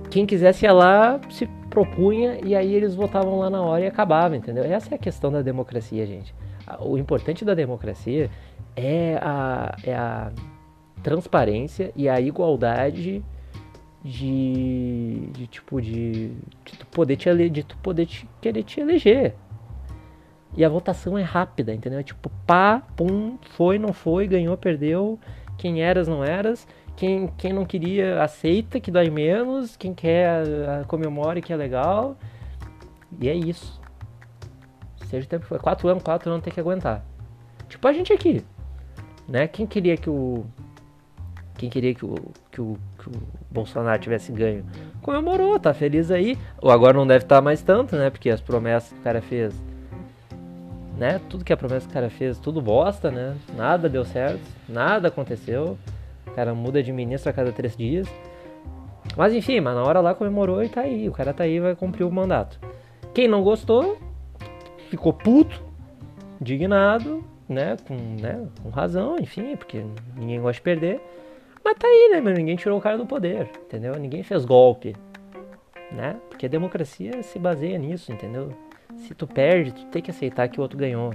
Quem 0.09 0.25
quisesse 0.25 0.65
ia 0.65 0.73
lá, 0.73 1.19
se 1.29 1.47
propunha 1.69 2.39
e 2.43 2.55
aí 2.55 2.73
eles 2.73 2.95
votavam 2.95 3.39
lá 3.39 3.49
na 3.49 3.61
hora 3.61 3.83
e 3.83 3.87
acabava, 3.87 4.35
entendeu? 4.35 4.63
Essa 4.63 4.93
é 4.93 4.95
a 4.95 4.99
questão 4.99 5.31
da 5.31 5.41
democracia, 5.41 6.05
gente. 6.05 6.33
O 6.79 6.97
importante 6.97 7.45
da 7.45 7.53
democracia 7.53 8.29
é 8.75 9.17
a, 9.21 9.75
é 9.83 9.95
a 9.95 10.31
transparência 11.07 11.93
e 11.95 12.09
a 12.09 12.19
igualdade 12.19 13.23
de, 14.03 15.29
de 15.31 15.47
tipo 15.47 15.81
de, 15.81 16.33
de 16.65 16.77
tu 16.77 16.85
poder 16.87 17.15
te 17.15 17.49
de 17.49 17.63
tu 17.63 17.77
poder 17.77 18.05
te, 18.05 18.27
querer 18.41 18.63
te 18.63 18.81
eleger. 18.81 19.33
E 20.53 20.65
a 20.65 20.69
votação 20.69 21.17
é 21.17 21.21
rápida, 21.21 21.73
entendeu? 21.73 21.99
É 21.99 22.03
tipo, 22.03 22.29
pá, 22.45 22.81
pum, 22.97 23.37
foi, 23.51 23.79
não 23.79 23.93
foi, 23.93 24.27
ganhou, 24.27 24.57
perdeu, 24.57 25.17
quem 25.57 25.81
eras, 25.81 26.09
não 26.09 26.25
eras, 26.25 26.67
quem, 26.97 27.27
quem 27.37 27.53
não 27.53 27.63
queria 27.63 28.21
aceita 28.21 28.77
que 28.77 28.91
dói 28.91 29.09
menos, 29.09 29.77
quem 29.77 29.93
quer 29.93 30.43
comemora 30.87 31.39
que 31.39 31.53
é 31.53 31.55
legal. 31.55 32.17
E 33.21 33.29
é 33.29 33.33
isso. 33.33 33.79
Seja 35.05 35.25
o 35.25 35.29
tempo 35.29 35.43
que 35.43 35.47
foi. 35.47 35.59
Quatro 35.59 35.87
anos, 35.87 36.03
quatro 36.03 36.29
anos 36.29 36.43
tem 36.43 36.51
que 36.51 36.59
aguentar. 36.59 37.05
Tipo 37.69 37.87
a 37.87 37.93
gente 37.93 38.11
aqui. 38.11 38.43
Né? 39.25 39.47
Quem 39.47 39.65
queria 39.65 39.95
que 39.95 40.09
o. 40.09 40.45
Quem 41.57 41.71
queria 41.71 41.93
que 41.95 42.05
o, 42.05 42.15
que 42.51 42.61
o, 42.61 42.77
que 42.99 43.09
o 43.09 43.13
Bolsonaro 43.49 43.99
tivesse 43.99 44.31
ganho? 44.31 44.63
Comemorou, 45.01 45.59
tá 45.59 45.73
feliz 45.73 46.11
aí. 46.11 46.37
Ou 46.61 46.69
agora 46.69 46.95
não 46.95 47.07
deve 47.07 47.25
estar 47.25 47.37
tá 47.37 47.41
mais 47.41 47.63
tanto, 47.63 47.95
né? 47.95 48.11
Porque 48.11 48.29
as 48.29 48.39
promessas 48.39 48.93
que 48.93 48.99
o 48.99 49.01
cara 49.01 49.21
fez. 49.21 49.53
Né? 50.95 51.19
Tudo 51.29 51.43
que 51.43 51.51
a 51.51 51.57
promessa 51.57 51.85
que 51.85 51.91
o 51.91 51.93
cara 51.93 52.09
fez, 52.09 52.37
tudo 52.39 52.61
bosta, 52.61 53.09
né? 53.09 53.35
Nada 53.55 53.89
deu 53.89 54.05
certo, 54.05 54.41
nada 54.69 55.07
aconteceu. 55.07 55.77
O 56.27 56.31
cara 56.31 56.53
muda 56.53 56.81
de 56.83 56.91
ministro 56.91 57.29
a 57.29 57.33
cada 57.33 57.51
três 57.51 57.75
dias. 57.75 58.07
Mas 59.15 59.33
enfim, 59.33 59.59
mas 59.59 59.75
na 59.75 59.83
hora 59.83 59.99
lá 59.99 60.13
comemorou 60.13 60.63
e 60.63 60.69
tá 60.69 60.81
aí. 60.81 61.09
O 61.09 61.11
cara 61.11 61.33
tá 61.33 61.43
aí 61.43 61.59
vai 61.59 61.75
cumprir 61.75 62.03
o 62.03 62.11
mandato. 62.11 62.59
Quem 63.15 63.27
não 63.27 63.41
gostou, 63.41 63.97
ficou 64.89 65.11
puto, 65.11 65.59
indignado, 66.39 67.23
né? 67.49 67.77
Com, 67.87 67.95
né? 68.21 68.47
com 68.61 68.69
razão, 68.69 69.17
enfim, 69.19 69.55
porque 69.55 69.83
ninguém 70.15 70.39
gosta 70.39 70.59
de 70.59 70.61
perder. 70.61 71.01
Mas 71.67 71.75
tá 71.75 71.85
aí, 71.85 72.11
né, 72.13 72.21
meu? 72.21 72.33
Ninguém 72.33 72.55
tirou 72.55 72.77
o 72.77 72.81
cara 72.81 72.97
do 72.97 73.05
poder, 73.05 73.49
entendeu? 73.65 73.93
Ninguém 73.99 74.23
fez 74.23 74.45
golpe, 74.45 74.95
né? 75.91 76.15
Porque 76.29 76.45
a 76.45 76.49
democracia 76.49 77.21
se 77.21 77.37
baseia 77.37 77.77
nisso, 77.77 78.09
entendeu? 78.09 78.53
Se 78.95 79.13
tu 79.13 79.27
perde, 79.27 79.73
tu 79.73 79.85
tem 79.87 80.01
que 80.01 80.09
aceitar 80.09 80.47
que 80.47 80.59
o 80.59 80.61
outro 80.61 80.77
ganhou. 80.77 81.13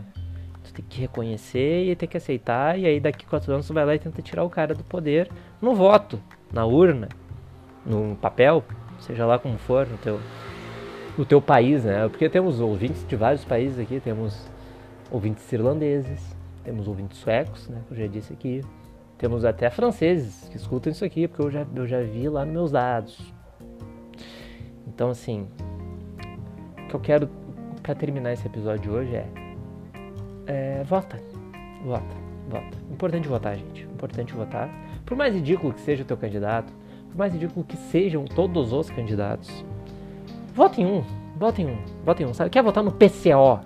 Tu 0.63 0.75
tem 0.75 0.85
que 0.87 1.01
reconhecer 1.01 1.91
e 1.91 1.97
tem 1.97 2.07
que 2.07 2.19
aceitar, 2.19 2.79
e 2.79 2.85
aí 2.85 3.01
daqui 3.01 3.25
quatro 3.25 3.51
anos 3.51 3.67
tu 3.67 3.73
vai 3.73 3.87
lá 3.87 3.95
e 3.95 3.99
tenta 3.99 4.21
tirar 4.21 4.45
o 4.45 4.51
cara 4.51 4.75
do 4.75 4.85
poder 4.85 5.31
no 5.59 5.75
voto, 5.75 6.21
na 6.53 6.67
urna, 6.67 7.09
no 7.87 8.15
papel, 8.17 8.63
seja 9.01 9.25
lá 9.25 9.39
como 9.39 9.57
for, 9.57 9.87
no 9.87 9.97
teu, 9.97 10.21
no 11.17 11.25
teu 11.25 11.41
país, 11.41 11.83
né? 11.83 12.07
Porque 12.11 12.29
temos 12.29 12.61
ouvintes 12.61 13.09
de 13.09 13.17
vários 13.17 13.43
países 13.43 13.79
aqui, 13.79 14.01
temos 14.01 14.47
ouvintes 15.11 15.51
irlandeses, 15.51 16.37
temos 16.63 16.87
ouvintes 16.87 17.17
suecos, 17.17 17.71
né? 17.71 17.81
Que 17.89 17.95
eu 17.95 17.99
já 18.01 18.07
disse 18.07 18.35
aqui. 18.35 18.61
Temos 19.23 19.45
até 19.45 19.71
franceses 19.71 20.49
que 20.49 20.57
escutam 20.57 20.91
isso 20.91 21.05
aqui, 21.05 21.29
porque 21.29 21.43
eu 21.43 21.49
já, 21.49 21.65
eu 21.77 21.87
já 21.87 22.03
vi 22.03 22.29
lá 22.29 22.45
nos 22.45 22.53
meus 22.53 22.73
dados. 22.73 23.33
Então, 24.85 25.11
assim, 25.11 25.47
o 26.77 26.89
que 26.89 26.97
eu 26.97 26.99
quero 26.99 27.31
para 27.85 27.95
terminar 27.95 28.33
esse 28.33 28.45
episódio 28.45 28.81
de 28.81 28.91
hoje 28.91 29.15
é, 29.15 29.29
é 30.47 30.83
vota, 30.83 31.23
vota, 31.85 32.17
vota. 32.49 32.77
Importante 32.91 33.29
votar, 33.29 33.57
gente. 33.57 33.85
Importante 33.85 34.35
votar. 34.35 34.69
Por 35.07 35.17
mais 35.17 35.33
ridículo 35.33 35.73
que 35.73 35.81
seja 35.83 36.03
o 36.03 36.05
teu 36.05 36.17
candidato, 36.17 36.73
por 37.09 37.17
mais 37.17 37.33
ridículo 37.33 37.65
que 37.65 37.77
sejam 37.77 38.25
todos 38.25 38.73
os 38.73 38.91
candidatos, 38.91 39.65
Vota 40.53 40.81
em 40.81 40.85
um. 40.85 41.05
Vota 41.37 41.63
em 41.63 41.67
um. 41.67 41.79
Vota 42.05 42.23
em 42.25 42.27
um. 42.27 42.35
Sabe? 42.35 42.51
Quer 42.51 42.63
votar 42.65 42.83
no 42.83 42.91
PCO? 42.91 43.61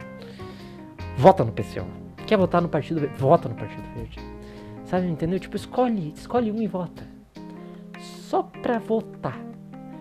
Vota 1.17 1.45
no 1.45 1.51
PCO. 1.51 1.87
Quer 2.27 2.37
votar 2.37 2.61
no 2.61 2.69
Partido 2.69 3.01
Verde? 3.01 3.17
Vota 3.17 3.49
no 3.49 3.55
Partido 3.55 3.83
Verde. 3.95 4.36
Sabe, 4.87 5.07
entendeu? 5.07 5.39
Tipo, 5.39 5.57
escolhe, 5.57 6.13
escolhe 6.17 6.51
um 6.51 6.63
e 6.63 6.67
vota. 6.67 7.03
Só 8.01 8.43
pra 8.43 8.79
votar. 8.79 9.39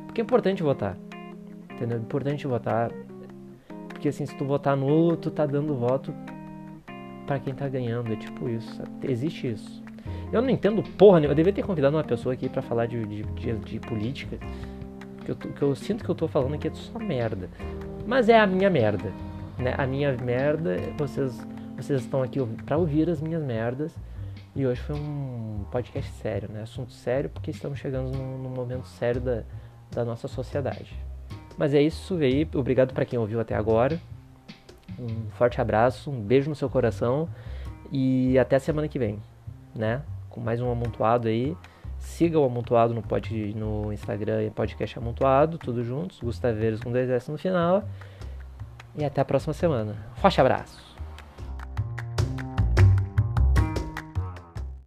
Porque 0.06 0.22
é 0.22 0.24
importante 0.24 0.64
votar. 0.64 0.98
Entendeu? 1.72 1.98
É 1.98 2.02
importante 2.02 2.48
votar. 2.48 2.92
Porque 3.90 4.10
assim, 4.10 4.26
se 4.26 4.36
tu 4.36 4.46
votar 4.46 4.78
no 4.78 5.18
tu 5.18 5.32
tá 5.32 5.46
dando 5.46 5.76
voto 5.76 6.14
para 7.26 7.40
quem 7.40 7.54
tá 7.54 7.68
ganhando. 7.68 8.14
É 8.14 8.16
tipo 8.16 8.48
isso. 8.48 8.82
Existe 9.04 9.52
isso. 9.52 9.84
Eu 10.32 10.42
não 10.42 10.50
entendo 10.50 10.84
porra 10.98 11.20
nenhuma. 11.20 11.34
Eu 11.34 11.36
deveria 11.36 11.56
ter 11.62 11.68
convidado 11.68 11.96
uma 11.96 12.04
pessoa 12.04 12.34
aqui 12.34 12.48
para 12.48 12.62
falar 12.62 12.86
de, 12.86 13.04
de, 13.06 13.24
de, 13.24 13.54
de 13.54 13.80
política 13.80 14.38
que 15.26 15.32
eu, 15.32 15.36
que 15.36 15.62
eu 15.62 15.76
sinto 15.76 16.04
que 16.04 16.10
eu 16.10 16.16
tô 16.16 16.28
falando 16.28 16.54
aqui 16.54 16.68
é 16.68 16.74
só 16.74 17.00
merda. 17.00 17.50
Mas 18.06 18.30
é 18.30 18.40
a 18.40 18.46
minha 18.46 18.70
merda. 18.70 19.12
Né? 19.58 19.74
A 19.78 19.88
minha 19.88 20.16
merda, 20.16 20.78
vocês, 20.98 21.46
vocês 21.76 22.02
estão 22.02 22.22
aqui 22.22 22.40
para 22.66 22.78
ouvir 22.78 23.10
as 23.10 23.20
minhas 23.20 23.44
merdas. 23.44 23.96
E 24.56 24.66
hoje 24.66 24.80
foi 24.82 24.96
um 24.96 25.66
podcast 25.70 26.10
sério, 26.14 26.50
né? 26.50 26.62
Assunto 26.62 26.94
sério, 26.94 27.30
porque 27.30 27.52
estamos 27.52 27.78
chegando 27.78 28.16
num, 28.16 28.38
num 28.38 28.50
momento 28.50 28.88
sério 28.88 29.20
da, 29.20 29.44
da 29.92 30.06
nossa 30.06 30.30
sociedade. 30.30 30.96
Mas 31.58 31.74
é 31.74 31.82
isso 31.82 32.16
aí. 32.16 32.48
Obrigado 32.56 32.94
para 32.94 33.04
quem 33.04 33.20
ouviu 33.20 33.42
até 33.42 33.54
agora. 33.54 34.00
Um 34.98 35.30
forte 35.32 35.60
abraço, 35.60 36.10
um 36.10 36.22
beijo 36.22 36.50
no 36.50 36.56
seu 36.56 36.70
coração 36.70 37.28
e 37.92 38.40
até 38.40 38.58
semana 38.58 38.88
que 38.88 38.98
vem, 38.98 39.20
né? 39.76 40.02
Com 40.30 40.40
mais 40.40 40.62
um 40.62 40.72
amontoado 40.72 41.28
aí. 41.28 41.56
Siga 42.00 42.40
o 42.40 42.46
Amontoado 42.46 42.94
no, 42.94 43.02
pod, 43.02 43.54
no 43.56 43.92
Instagram, 43.92 44.50
podcast 44.52 44.98
Amontoado, 44.98 45.58
tudo 45.58 45.84
juntos. 45.84 46.20
Gustaveiros 46.20 46.80
com 46.80 46.92
dois 46.92 47.10
S 47.10 47.32
no 47.32 47.38
final. 47.38 47.84
E 48.96 49.04
até 49.04 49.22
a 49.22 49.26
próxima 49.26 49.54
semana. 49.54 49.96
Forte 50.16 50.40
abraço! 50.40 50.85